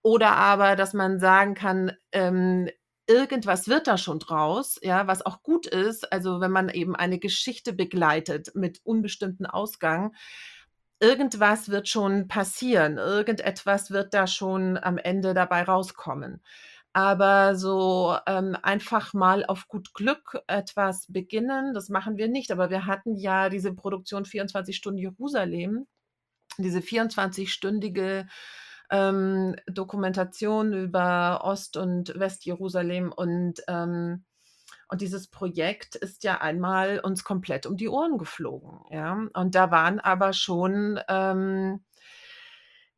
Oder 0.01 0.35
aber, 0.35 0.75
dass 0.75 0.93
man 0.93 1.19
sagen 1.19 1.55
kann, 1.55 1.91
ähm, 2.11 2.69
irgendwas 3.07 3.67
wird 3.67 3.87
da 3.87 3.97
schon 3.97 4.19
draus, 4.19 4.79
ja, 4.83 5.07
was 5.07 5.25
auch 5.25 5.41
gut 5.41 5.65
ist. 5.65 6.11
Also 6.11 6.39
wenn 6.39 6.51
man 6.51 6.69
eben 6.69 6.95
eine 6.95 7.19
Geschichte 7.19 7.73
begleitet 7.73 8.51
mit 8.53 8.81
unbestimmten 8.83 9.45
Ausgang, 9.45 10.13
irgendwas 10.99 11.69
wird 11.69 11.87
schon 11.87 12.27
passieren, 12.27 12.97
irgendetwas 12.97 13.91
wird 13.91 14.13
da 14.13 14.27
schon 14.27 14.77
am 14.77 14.97
Ende 14.97 15.33
dabei 15.33 15.63
rauskommen. 15.63 16.41
Aber 16.93 17.55
so 17.55 18.17
ähm, 18.25 18.57
einfach 18.63 19.13
mal 19.13 19.45
auf 19.45 19.67
gut 19.67 19.93
Glück 19.93 20.39
etwas 20.47 21.05
beginnen, 21.07 21.73
das 21.75 21.89
machen 21.89 22.17
wir 22.17 22.27
nicht. 22.27 22.51
Aber 22.51 22.71
wir 22.71 22.87
hatten 22.87 23.15
ja 23.15 23.49
diese 23.49 23.73
Produktion 23.75 24.25
24 24.25 24.75
Stunden 24.75 24.97
Jerusalem, 24.97 25.85
diese 26.57 26.79
24-stündige 26.79 28.25
ähm, 28.89 29.55
Dokumentation 29.67 30.73
über 30.73 31.41
Ost- 31.43 31.77
und 31.77 32.17
Westjerusalem 32.17 33.11
und 33.11 33.61
ähm, 33.67 34.25
und 34.89 35.01
dieses 35.01 35.27
Projekt 35.27 35.95
ist 35.95 36.23
ja 36.23 36.39
einmal 36.39 36.99
uns 36.99 37.23
komplett 37.23 37.65
um 37.65 37.75
die 37.77 37.89
Ohren 37.89 38.17
geflogen. 38.17 38.79
Ja? 38.89 39.27
Und 39.33 39.55
da 39.55 39.71
waren 39.71 39.99
aber 39.99 40.33
schon, 40.33 40.99
ähm, 41.09 41.83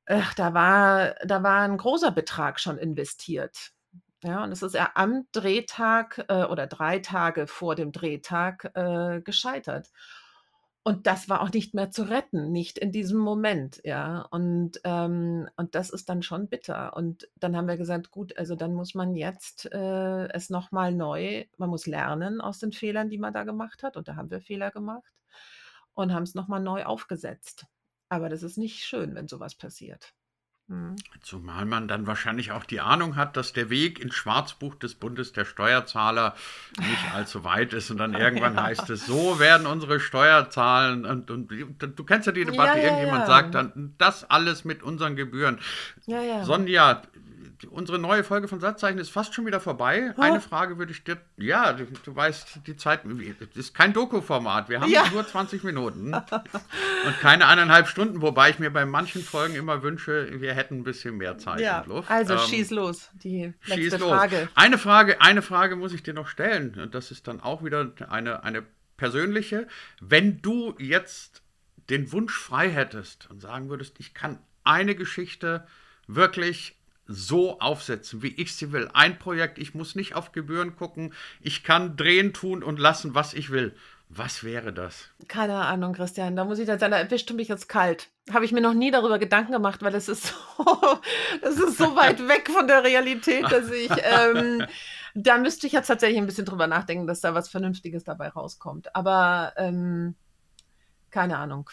äh, 0.06 0.22
da, 0.36 0.54
war, 0.54 1.16
da 1.26 1.42
war 1.44 1.62
ein 1.62 1.78
großer 1.78 2.12
Betrag 2.12 2.60
schon 2.60 2.78
investiert. 2.78 3.72
Ja, 4.22 4.44
und 4.44 4.52
es 4.52 4.62
ist 4.62 4.76
ja 4.76 4.92
am 4.96 5.28
Drehtag 5.32 6.26
äh, 6.28 6.44
oder 6.44 6.68
drei 6.68 7.00
Tage 7.00 7.48
vor 7.48 7.76
dem 7.76 7.94
Drehtag 7.94 8.70
äh, 8.76 9.22
gescheitert. 9.22 9.92
Und 10.84 11.08
das 11.08 11.28
war 11.30 11.42
auch 11.42 11.52
nicht 11.52 11.74
mehr 11.74 11.92
zu 11.92 12.04
retten, 12.04 12.52
nicht 12.52 12.78
in 12.80 12.92
diesem 12.92 13.20
Moment, 13.20 13.82
ja. 13.84 14.22
Und, 14.32 14.80
ähm, 14.86 15.48
und 15.58 15.76
das 15.76 15.90
ist 15.90 16.10
dann 16.10 16.24
schon 16.24 16.48
bitter. 16.48 16.96
Und 16.96 17.30
dann 17.36 17.56
haben 17.56 17.68
wir 17.68 17.78
gesagt, 17.78 18.12
gut, 18.12 18.38
also 18.38 18.56
dann 18.56 18.74
muss 18.74 18.96
man 18.96 19.14
jetzt 19.16 19.72
äh, 19.72 20.28
es 20.30 20.50
nochmal 20.50 20.94
neu, 20.94 21.46
man 21.58 21.70
muss 21.70 21.86
lernen 21.86 22.42
aus 22.42 22.60
den 22.60 22.72
Fehlern, 22.72 23.10
die 23.10 23.18
man 23.18 23.34
da 23.34 23.44
gemacht 23.44 23.84
hat. 23.84 23.98
Und 23.98 24.08
da 24.08 24.16
haben 24.16 24.32
wir 24.32 24.42
Fehler 24.42 24.72
gemacht 24.72 25.14
und 25.94 26.14
haben 26.14 26.24
es 26.24 26.36
nochmal 26.36 26.62
neu 26.62 26.86
aufgesetzt. 26.86 27.66
Aber 28.10 28.30
das 28.30 28.44
ist 28.44 28.58
nicht 28.58 28.84
schön, 28.86 29.16
wenn 29.16 29.28
sowas 29.28 29.56
passiert. 29.56 30.14
Mhm. 30.70 30.98
Zumal 31.22 31.66
man 31.66 31.88
dann 31.88 32.06
wahrscheinlich 32.06 32.52
auch 32.52 32.64
die 32.64 32.80
Ahnung 32.80 33.16
hat, 33.16 33.36
dass 33.36 33.54
der 33.54 33.72
Weg 33.72 34.00
ins 34.00 34.14
Schwarzbuch 34.14 34.76
des 34.76 34.94
Bundes 34.94 35.34
der 35.34 35.44
Steuerzahler 35.44 36.36
nicht 36.78 37.16
allzu 37.16 37.44
weit 37.44 37.74
ist 37.74 37.90
und 37.90 37.98
dann 37.98 38.14
irgendwann 38.16 38.54
ja. 38.54 38.64
heißt 38.64 38.88
es, 38.92 39.08
so 39.08 39.40
werden 39.40 39.66
unsere 39.66 40.00
Steuerzahlen 40.00 41.06
und, 41.06 41.32
und, 41.32 41.50
du 41.50 42.04
kennst 42.04 42.28
ja 42.28 42.34
die 42.34 42.46
Debatte, 42.46 42.78
ja, 42.78 42.84
ja, 42.84 42.90
irgendjemand 42.90 43.26
sagt 43.26 43.56
dann, 43.56 43.96
das 43.98 44.30
alles 44.30 44.64
mit 44.64 44.84
unseren 44.84 45.16
Gebühren. 45.16 45.60
Sonja, 46.44 47.02
unsere 47.70 48.00
neue 48.00 48.24
Folge 48.24 48.48
von 48.48 48.60
Satzzeichen 48.60 49.00
ist 49.00 49.10
fast 49.10 49.34
schon 49.34 49.46
wieder 49.46 49.60
vorbei. 49.60 50.14
Oh. 50.18 50.22
Eine 50.22 50.42
Frage 50.42 50.78
würde 50.78 50.92
ich 50.92 51.04
dir. 51.04 51.18
Ja, 51.38 51.74
du, 51.74 51.86
du 51.86 52.16
weißt, 52.16 52.62
die 52.68 52.76
Zeit. 52.76 53.02
Das 53.06 53.48
ist 53.56 53.74
kein 53.74 53.94
Doku-Format. 53.94 54.70
Wir 54.70 54.82
haben 54.82 54.92
ja. 54.92 55.10
nur 55.12 55.28
20 55.28 55.64
Minuten 55.64 56.14
und 56.14 57.20
keine 57.22 57.48
eineinhalb 57.48 57.88
Stunden, 57.88 58.22
wobei 58.22 58.50
ich 58.50 58.60
mir 58.60 58.70
bei 58.72 58.86
manchen 58.86 59.22
Folgen 59.22 59.56
immer 59.56 59.84
wünsche, 59.84 60.40
wir 60.40 60.54
hätten 60.54 60.80
ein 60.80 60.84
bisschen 60.84 61.18
mehr 61.18 61.38
Zeit 61.38 61.60
ja. 61.60 61.82
und 61.82 61.88
Luft. 61.88 62.12
Also 62.12 62.34
ähm, 62.34 62.40
schieß 62.40 62.72
los. 62.72 63.10
Die 63.14 63.54
letzte 63.66 63.76
schieß 63.76 63.96
Frage. 63.96 64.42
Los. 64.42 64.50
Eine 64.56 64.78
Frage. 64.78 65.22
Eine 65.22 65.42
Frage 65.42 65.76
muss 65.76 65.94
ich 65.94 66.04
dir 66.04 66.14
noch 66.14 66.28
stellen. 66.28 66.80
Und 66.80 66.96
das 66.96 67.12
ist 67.12 67.28
dann 67.28 67.42
auch 67.42 67.64
wieder 67.64 67.92
eine, 68.10 68.44
eine 68.44 68.64
persönliche. 68.98 69.68
Wenn 70.00 70.42
du 70.42 70.76
jetzt 70.80 71.42
den 71.90 72.12
Wunsch 72.12 72.38
frei 72.38 72.70
hättest 72.70 73.30
und 73.30 73.42
sagen 73.42 73.70
würdest, 73.70 74.00
ich 74.00 74.14
kann 74.14 74.40
eine 74.64 74.96
Geschichte 74.96 75.66
wirklich 76.08 76.79
so 77.12 77.60
aufsetzen, 77.60 78.22
wie 78.22 78.36
ich 78.40 78.56
sie 78.56 78.72
will. 78.72 78.90
Ein 78.94 79.18
Projekt, 79.18 79.58
ich 79.58 79.74
muss 79.74 79.96
nicht 79.96 80.14
auf 80.14 80.32
Gebühren 80.32 80.76
gucken, 80.76 81.14
ich 81.42 81.64
kann 81.64 81.98
drehen, 81.98 82.34
tun 82.34 82.64
und 82.64 82.78
lassen, 82.80 83.16
was 83.16 83.34
ich 83.34 83.50
will. 83.50 83.76
Was 84.10 84.44
wäre 84.44 84.74
das? 84.74 85.10
Keine 85.28 85.56
Ahnung, 85.56 85.94
Christian. 85.94 86.36
Da 86.36 86.46
muss 86.46 86.60
ich 86.60 86.68
dann 86.68 86.80
da 86.80 86.88
erwischt 86.88 87.32
mich 87.32 87.48
jetzt 87.48 87.68
kalt. 87.68 88.10
Habe 88.32 88.46
ich 88.46 88.52
mir 88.52 88.62
noch 88.62 88.74
nie 88.74 88.92
darüber 88.92 89.20
Gedanken 89.20 89.52
gemacht, 89.52 89.82
weil 89.82 89.94
es 89.94 90.08
ist 90.08 90.28
so, 90.28 90.34
das 91.42 91.58
ist 91.58 91.78
so 91.78 91.96
weit 91.96 92.28
weg 92.28 92.50
von 92.50 92.68
der 92.68 92.84
Realität, 92.84 93.52
dass 93.52 93.70
ich, 93.72 93.90
ähm, 93.90 94.66
da 95.16 95.38
müsste 95.38 95.68
ich 95.68 95.74
jetzt 95.74 95.88
tatsächlich 95.88 96.20
ein 96.20 96.26
bisschen 96.26 96.46
drüber 96.46 96.68
nachdenken, 96.68 97.08
dass 97.08 97.22
da 97.22 97.34
was 97.34 97.50
Vernünftiges 97.50 98.04
dabei 98.04 98.30
rauskommt. 98.30 98.96
Aber 98.96 99.54
ähm, 99.58 100.16
keine 101.12 101.38
Ahnung. 101.38 101.70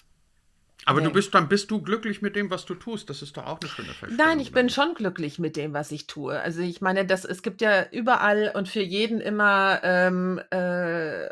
Aber 0.85 1.01
nee. 1.01 1.07
du 1.07 1.13
bist 1.13 1.35
dann 1.35 1.49
bist 1.49 1.71
du 1.71 1.83
glücklich 1.83 2.23
mit 2.23 2.37
dem, 2.37 2.51
was 2.51 2.65
du 2.65 2.75
tust. 2.75 3.11
Das 3.11 3.23
ist 3.23 3.37
doch 3.37 3.47
auch 3.47 3.61
eine 3.61 3.69
schöne 3.71 3.89
Feststellung. 3.89 4.17
Nein, 4.17 4.41
ich 4.41 4.53
bin 4.53 4.69
schon 4.69 4.95
glücklich 4.95 5.39
mit 5.39 5.57
dem, 5.57 5.73
was 5.73 5.91
ich 5.91 6.07
tue. 6.07 6.39
Also 6.39 6.61
ich 6.61 6.81
meine, 6.81 7.07
das, 7.07 7.25
es 7.25 7.43
gibt 7.43 7.61
ja 7.61 7.87
überall 7.91 8.53
und 8.55 8.69
für 8.69 8.83
jeden 8.83 9.21
immer 9.21 9.81
ähm, 9.83 10.41
äh, 10.51 11.29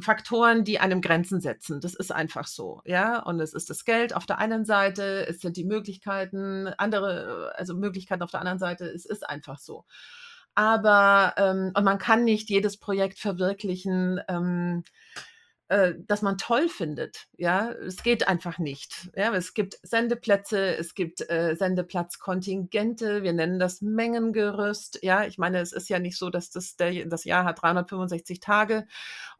Faktoren, 0.00 0.64
die 0.64 0.78
einem 0.78 1.00
Grenzen 1.00 1.40
setzen. 1.40 1.80
Das 1.80 1.94
ist 1.94 2.12
einfach 2.12 2.46
so, 2.46 2.82
ja. 2.84 3.22
Und 3.22 3.40
es 3.40 3.54
ist 3.54 3.70
das 3.70 3.84
Geld 3.84 4.14
auf 4.14 4.26
der 4.26 4.38
einen 4.38 4.64
Seite, 4.64 5.26
es 5.26 5.40
sind 5.40 5.56
die 5.56 5.64
Möglichkeiten, 5.64 6.68
andere, 6.76 7.52
also 7.56 7.74
Möglichkeiten 7.74 8.22
auf 8.22 8.30
der 8.30 8.40
anderen 8.40 8.58
Seite. 8.58 8.84
Es 8.86 9.06
ist 9.06 9.28
einfach 9.28 9.58
so. 9.58 9.84
Aber 10.54 11.34
ähm, 11.36 11.72
und 11.74 11.84
man 11.84 11.98
kann 11.98 12.24
nicht 12.24 12.50
jedes 12.50 12.78
Projekt 12.78 13.18
verwirklichen. 13.18 14.20
Ähm, 14.28 14.84
äh, 15.68 15.94
dass 16.06 16.22
man 16.22 16.38
toll 16.38 16.68
findet. 16.68 17.26
Ja, 17.36 17.72
es 17.72 18.02
geht 18.02 18.28
einfach 18.28 18.58
nicht. 18.58 19.10
Ja, 19.16 19.34
es 19.34 19.52
gibt 19.52 19.78
Sendeplätze, 19.82 20.76
es 20.76 20.94
gibt 20.94 21.28
äh, 21.28 21.56
Sendeplatzkontingente, 21.56 23.24
wir 23.24 23.32
nennen 23.32 23.58
das 23.58 23.82
Mengengerüst. 23.82 25.00
Ja, 25.02 25.24
ich 25.24 25.38
meine, 25.38 25.60
es 25.60 25.72
ist 25.72 25.88
ja 25.88 25.98
nicht 25.98 26.18
so, 26.18 26.30
dass 26.30 26.50
das, 26.50 26.76
der, 26.76 27.06
das 27.06 27.24
Jahr 27.24 27.44
hat 27.44 27.62
365 27.62 28.38
Tage 28.38 28.86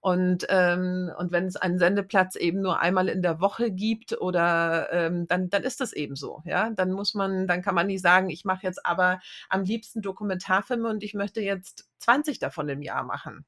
und, 0.00 0.46
ähm, 0.48 1.12
und 1.16 1.32
wenn 1.32 1.46
es 1.46 1.56
einen 1.56 1.78
Sendeplatz 1.78 2.36
eben 2.36 2.60
nur 2.60 2.80
einmal 2.80 3.08
in 3.08 3.22
der 3.22 3.40
Woche 3.40 3.70
gibt 3.70 4.20
oder 4.20 4.88
ähm, 4.92 5.26
dann, 5.28 5.48
dann 5.50 5.62
ist 5.62 5.80
das 5.80 5.92
eben 5.92 6.16
so. 6.16 6.42
Ja, 6.44 6.70
dann 6.70 6.92
muss 6.92 7.14
man, 7.14 7.46
dann 7.46 7.62
kann 7.62 7.74
man 7.74 7.86
nicht 7.86 8.02
sagen, 8.02 8.30
ich 8.30 8.44
mache 8.44 8.66
jetzt 8.66 8.84
aber 8.84 9.20
am 9.48 9.62
liebsten 9.62 10.02
Dokumentarfilme 10.02 10.88
und 10.88 11.02
ich 11.02 11.14
möchte 11.14 11.40
jetzt 11.40 11.88
20 11.98 12.38
davon 12.38 12.68
im 12.68 12.82
Jahr 12.82 13.04
machen. 13.04 13.44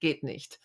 Geht 0.00 0.22
nicht. 0.22 0.60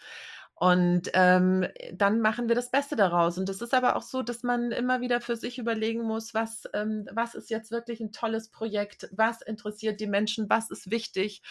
Und 0.60 1.10
ähm, 1.14 1.66
dann 1.94 2.20
machen 2.20 2.50
wir 2.50 2.56
das 2.56 2.70
Beste 2.70 2.98
daraus. 2.98 3.38
Und 3.38 3.48
es 3.48 3.62
ist 3.62 3.74
aber 3.74 3.96
auch 3.96 4.02
so, 4.02 4.24
dass 4.24 4.44
man 4.44 4.74
immer 4.74 5.00
wieder 5.00 5.22
für 5.22 5.38
sich 5.38 5.58
überlegen 5.58 6.02
muss, 6.02 6.34
was, 6.34 6.64
ähm, 6.74 7.08
was 7.14 7.34
ist 7.34 7.50
jetzt 7.50 7.72
wirklich 7.72 8.02
ein 8.02 8.12
tolles 8.12 8.50
Projekt, 8.50 9.08
was 9.14 9.42
interessiert 9.42 10.02
die 10.02 10.08
Menschen, 10.08 10.50
was 10.50 10.70
ist 10.70 10.92
wichtig, 10.92 11.42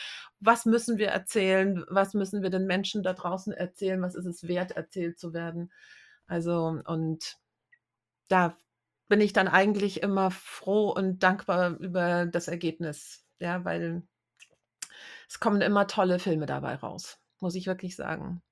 was 0.40 0.66
müssen 0.66 0.98
wir 0.98 1.08
erzählen, 1.08 1.86
was 1.88 2.12
müssen 2.12 2.42
wir 2.42 2.50
den 2.50 2.66
Menschen 2.66 3.02
da 3.02 3.14
draußen 3.14 3.54
erzählen, 3.54 4.02
was 4.02 4.14
ist 4.14 4.26
es 4.26 4.46
wert, 4.46 4.72
erzählt 4.72 5.18
zu 5.18 5.32
werden. 5.32 5.72
Also, 6.26 6.78
und 6.84 7.38
da 8.28 8.58
bin 9.08 9.22
ich 9.22 9.32
dann 9.32 9.48
eigentlich 9.48 10.02
immer 10.02 10.30
froh 10.30 10.90
und 10.90 11.22
dankbar 11.22 11.78
über 11.78 12.26
das 12.26 12.46
Ergebnis, 12.46 13.24
ja, 13.38 13.64
weil 13.64 14.02
es 15.30 15.40
kommen 15.40 15.62
immer 15.62 15.86
tolle 15.86 16.18
Filme 16.18 16.44
dabei 16.44 16.74
raus, 16.74 17.18
muss 17.40 17.54
ich 17.54 17.66
wirklich 17.66 17.96
sagen. 17.96 18.42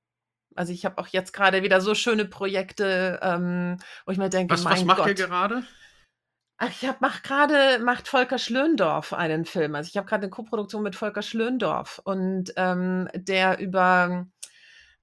Also 0.56 0.72
ich 0.72 0.84
habe 0.84 0.98
auch 0.98 1.08
jetzt 1.08 1.32
gerade 1.32 1.62
wieder 1.62 1.80
so 1.80 1.94
schöne 1.94 2.24
Projekte, 2.24 3.18
ähm, 3.22 3.78
wo 4.04 4.12
ich 4.12 4.18
mir 4.18 4.28
denke, 4.28 4.54
was, 4.54 4.64
mein 4.64 4.74
was 4.74 4.84
macht 4.84 4.98
Gott. 4.98 5.08
ihr 5.08 5.14
gerade? 5.14 5.62
Ach, 6.58 6.70
ich 6.70 6.86
habe 6.86 6.98
mach 7.00 7.22
gerade 7.22 7.78
macht 7.80 8.08
Volker 8.08 8.38
Schlöndorf 8.38 9.12
einen 9.12 9.44
Film. 9.44 9.74
Also 9.74 9.88
ich 9.88 9.96
habe 9.96 10.06
gerade 10.06 10.22
eine 10.22 10.30
Koproduktion 10.30 10.82
mit 10.82 10.96
Volker 10.96 11.22
Schlöndorf 11.22 12.00
und 12.04 12.52
ähm, 12.56 13.08
der 13.14 13.58
über 13.58 14.26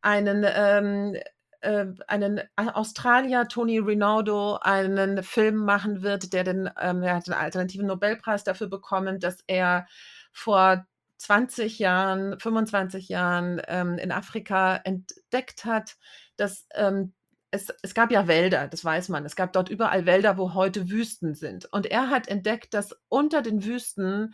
einen 0.01 0.45
ähm, 0.47 1.15
äh, 1.61 1.85
einen 2.07 2.41
Australier 2.57 3.47
Tony 3.47 3.77
Rinaldo 3.77 4.57
einen 4.61 5.21
Film 5.23 5.57
machen 5.57 6.01
wird, 6.01 6.33
der 6.33 6.43
den 6.43 6.69
ähm, 6.81 7.03
er 7.03 7.15
hat 7.17 7.27
den 7.27 7.33
alternativen 7.33 7.85
Nobelpreis 7.87 8.43
dafür 8.43 8.67
bekommen, 8.67 9.19
dass 9.19 9.43
er 9.45 9.87
vor 10.31 10.85
20 11.23 11.79
Jahren, 11.79 12.37
25 12.37 13.07
Jahren 13.07 13.61
ähm, 13.67 13.97
in 13.97 14.11
Afrika 14.11 14.75
entdeckt 14.83 15.63
hat, 15.63 15.95
dass 16.35 16.67
ähm, 16.75 17.13
es, 17.49 17.73
es, 17.81 17.93
gab 17.93 18.11
ja 18.11 18.27
Wälder, 18.27 18.67
das 18.67 18.83
weiß 18.83 19.07
man. 19.09 19.25
Es 19.25 19.37
gab 19.37 19.53
dort 19.53 19.69
überall 19.69 20.05
Wälder, 20.05 20.37
wo 20.37 20.53
heute 20.53 20.89
Wüsten 20.89 21.33
sind. 21.33 21.71
Und 21.71 21.85
er 21.85 22.09
hat 22.09 22.27
entdeckt, 22.27 22.73
dass 22.73 22.97
unter 23.07 23.41
den 23.41 23.63
Wüsten 23.63 24.33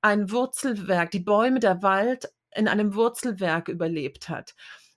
ein 0.00 0.30
Wurzelwerk, 0.30 1.10
die 1.10 1.20
Bäume 1.20 1.60
der 1.60 1.82
Wald 1.82 2.32
in 2.54 2.68
einem 2.68 2.94
Wurzelwerk 2.94 3.68
überlebt 3.68 4.30
hat. 4.30 4.54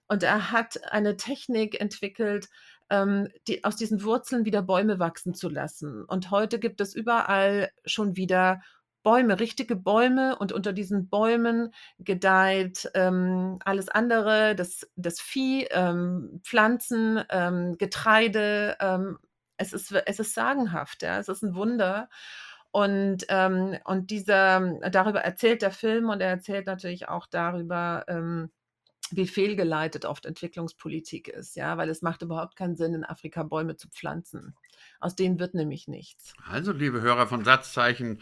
Und 0.08 0.23
er 0.23 0.51
hat 0.51 0.93
eine 0.93 1.17
Technik 1.17 1.82
entwickelt, 1.82 2.47
ähm, 2.89 3.27
die, 3.47 3.65
aus 3.65 3.75
diesen 3.75 4.03
Wurzeln 4.03 4.45
wieder 4.45 4.62
Bäume 4.62 4.99
wachsen 4.99 5.34
zu 5.34 5.49
lassen. 5.49 6.06
Und 6.06 6.32
heute 6.32 6.60
gibt 6.60 6.79
es 6.79 6.93
überall 6.93 7.69
schon 7.86 8.15
wieder 8.15 8.62
Bäume, 9.04 9.39
richtige 9.39 9.76
Bäume 9.76 10.38
und 10.38 10.52
unter 10.52 10.74
diesen 10.74 11.10
Bäumen 11.10 11.74
gedeiht 12.00 12.89
ähm, 12.96 13.60
alles 13.63 13.89
andere, 13.89 14.56
das, 14.56 14.89
das 14.96 15.20
Vieh, 15.20 15.68
ähm, 15.72 16.42
Pflanzen, 16.44 17.24
ähm, 17.30 17.78
Getreide. 17.78 18.78
Ähm, 18.80 19.20
es, 19.58 19.74
ist, 19.74 19.92
es 19.92 20.20
ist 20.20 20.34
sagenhaft, 20.34 21.04
ja, 21.04 21.20
es 21.20 21.28
ist 21.28 21.44
ein 21.44 21.56
Wunder. 21.56 22.10
Und, 22.72 23.26
ähm, 23.30 23.78
und 23.84 24.10
dieser, 24.10 24.80
darüber 24.89 25.22
erzählt 25.22 25.62
der 25.62 25.70
Film 25.70 26.10
und 26.10 26.22
er 26.22 26.30
erzählt 26.30 26.66
natürlich 26.66 27.08
auch 27.08 27.28
darüber, 27.28 28.04
ähm, 28.08 28.50
wie 29.12 29.28
fehlgeleitet 29.28 30.06
oft 30.06 30.26
Entwicklungspolitik 30.26 31.28
ist, 31.28 31.56
ja, 31.56 31.78
weil 31.78 31.89
es 31.89 32.02
macht 32.02 32.24
überhaupt 32.24 32.56
keinen 32.56 32.76
Sinn, 32.76 32.96
in 32.96 33.04
Afrika 33.04 33.44
Bäume 33.44 33.76
zu 33.76 33.89
pflanzen. 33.89 34.56
Aus 35.00 35.16
denen 35.16 35.39
wird 35.39 35.54
nämlich 35.54 35.88
nichts. 35.88 36.34
Also, 36.50 36.72
liebe 36.72 37.02
Hörer 37.02 37.28
von 37.28 37.44
Satzzeichen, 37.44 38.22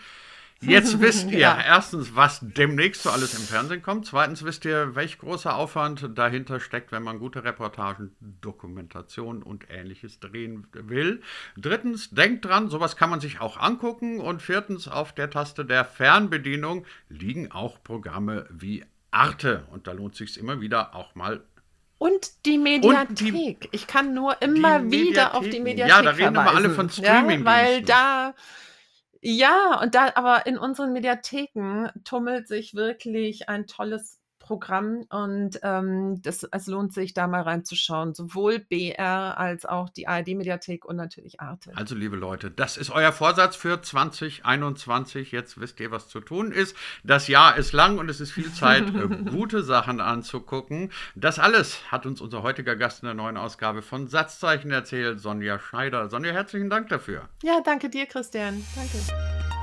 Jetzt 0.61 0.99
wisst 1.01 1.31
ihr 1.31 1.39
ja. 1.39 1.59
erstens, 1.59 2.15
was 2.15 2.39
demnächst 2.41 3.03
so 3.03 3.09
alles 3.09 3.33
im 3.33 3.41
Fernsehen 3.41 3.81
kommt. 3.81 4.05
Zweitens 4.05 4.43
wisst 4.43 4.63
ihr, 4.65 4.95
welch 4.95 5.17
großer 5.17 5.55
Aufwand 5.55 6.09
dahinter 6.15 6.59
steckt, 6.59 6.91
wenn 6.91 7.03
man 7.03 7.19
gute 7.19 7.43
Reportagen, 7.43 8.15
Dokumentation 8.41 9.43
und 9.43 9.65
ähnliches 9.69 10.19
drehen 10.19 10.67
will. 10.73 11.21
Drittens, 11.57 12.11
denkt 12.11 12.45
dran, 12.45 12.69
sowas 12.69 12.95
kann 12.95 13.09
man 13.09 13.19
sich 13.19 13.41
auch 13.41 13.57
angucken. 13.57 14.19
Und 14.19 14.41
viertens, 14.41 14.87
auf 14.87 15.13
der 15.13 15.29
Taste 15.29 15.65
der 15.65 15.83
Fernbedienung 15.83 16.85
liegen 17.09 17.51
auch 17.51 17.83
Programme 17.83 18.45
wie 18.51 18.85
Arte. 19.09 19.65
Und 19.71 19.87
da 19.87 19.91
lohnt 19.91 20.15
sich 20.15 20.39
immer 20.39 20.61
wieder 20.61 20.95
auch 20.95 21.15
mal 21.15 21.41
und 22.01 22.47
die 22.47 22.57
Mediathek. 22.57 23.61
Die, 23.61 23.69
ich 23.73 23.85
kann 23.85 24.15
nur 24.15 24.41
immer 24.41 24.89
wieder 24.89 25.35
auf 25.35 25.47
die 25.47 25.59
Mediathek 25.59 25.95
Ja, 25.95 26.01
da 26.01 26.09
reden 26.09 26.29
immer 26.29 26.55
alle 26.55 26.71
von 26.71 26.89
Streaming. 26.89 27.41
Ja, 27.41 27.45
weil 27.45 27.81
da 27.83 28.33
ja, 29.21 29.79
und 29.81 29.95
da 29.95 30.11
aber 30.15 30.45
in 30.47 30.57
unseren 30.57 30.93
Mediatheken 30.93 31.89
tummelt 32.03 32.47
sich 32.47 32.73
wirklich 32.75 33.49
ein 33.49 33.67
tolles 33.67 34.20
Programm 34.51 35.05
und 35.09 35.61
ähm, 35.63 36.21
das, 36.23 36.43
es 36.43 36.67
lohnt 36.67 36.93
sich, 36.93 37.13
da 37.13 37.27
mal 37.27 37.43
reinzuschauen. 37.43 38.13
Sowohl 38.13 38.59
BR 38.59 39.37
als 39.37 39.65
auch 39.65 39.87
die 39.87 40.09
ARD-Mediathek 40.09 40.83
und 40.83 40.97
natürlich 40.97 41.39
Arte. 41.39 41.71
Also, 41.75 41.95
liebe 41.95 42.17
Leute, 42.17 42.51
das 42.51 42.75
ist 42.75 42.89
euer 42.89 43.13
Vorsatz 43.13 43.55
für 43.55 43.81
2021. 43.81 45.31
Jetzt 45.31 45.61
wisst 45.61 45.79
ihr, 45.79 45.89
was 45.89 46.09
zu 46.09 46.19
tun 46.19 46.51
ist. 46.51 46.75
Das 47.05 47.29
Jahr 47.29 47.55
ist 47.55 47.71
lang 47.71 47.97
und 47.97 48.09
es 48.09 48.19
ist 48.19 48.31
viel 48.31 48.51
Zeit, 48.51 48.83
äh, 48.93 49.07
gute 49.31 49.63
Sachen 49.63 50.01
anzugucken. 50.01 50.91
Das 51.15 51.39
alles 51.39 51.89
hat 51.89 52.05
uns 52.05 52.19
unser 52.19 52.43
heutiger 52.43 52.75
Gast 52.75 53.03
in 53.03 53.05
der 53.05 53.15
neuen 53.15 53.37
Ausgabe 53.37 53.81
von 53.81 54.09
Satzzeichen 54.09 54.71
erzählt, 54.71 55.21
Sonja 55.21 55.59
Schneider. 55.59 56.09
Sonja, 56.09 56.33
herzlichen 56.33 56.69
Dank 56.69 56.89
dafür. 56.89 57.29
Ja, 57.41 57.61
danke 57.63 57.89
dir, 57.89 58.05
Christian. 58.05 58.61
Danke. 58.75 59.60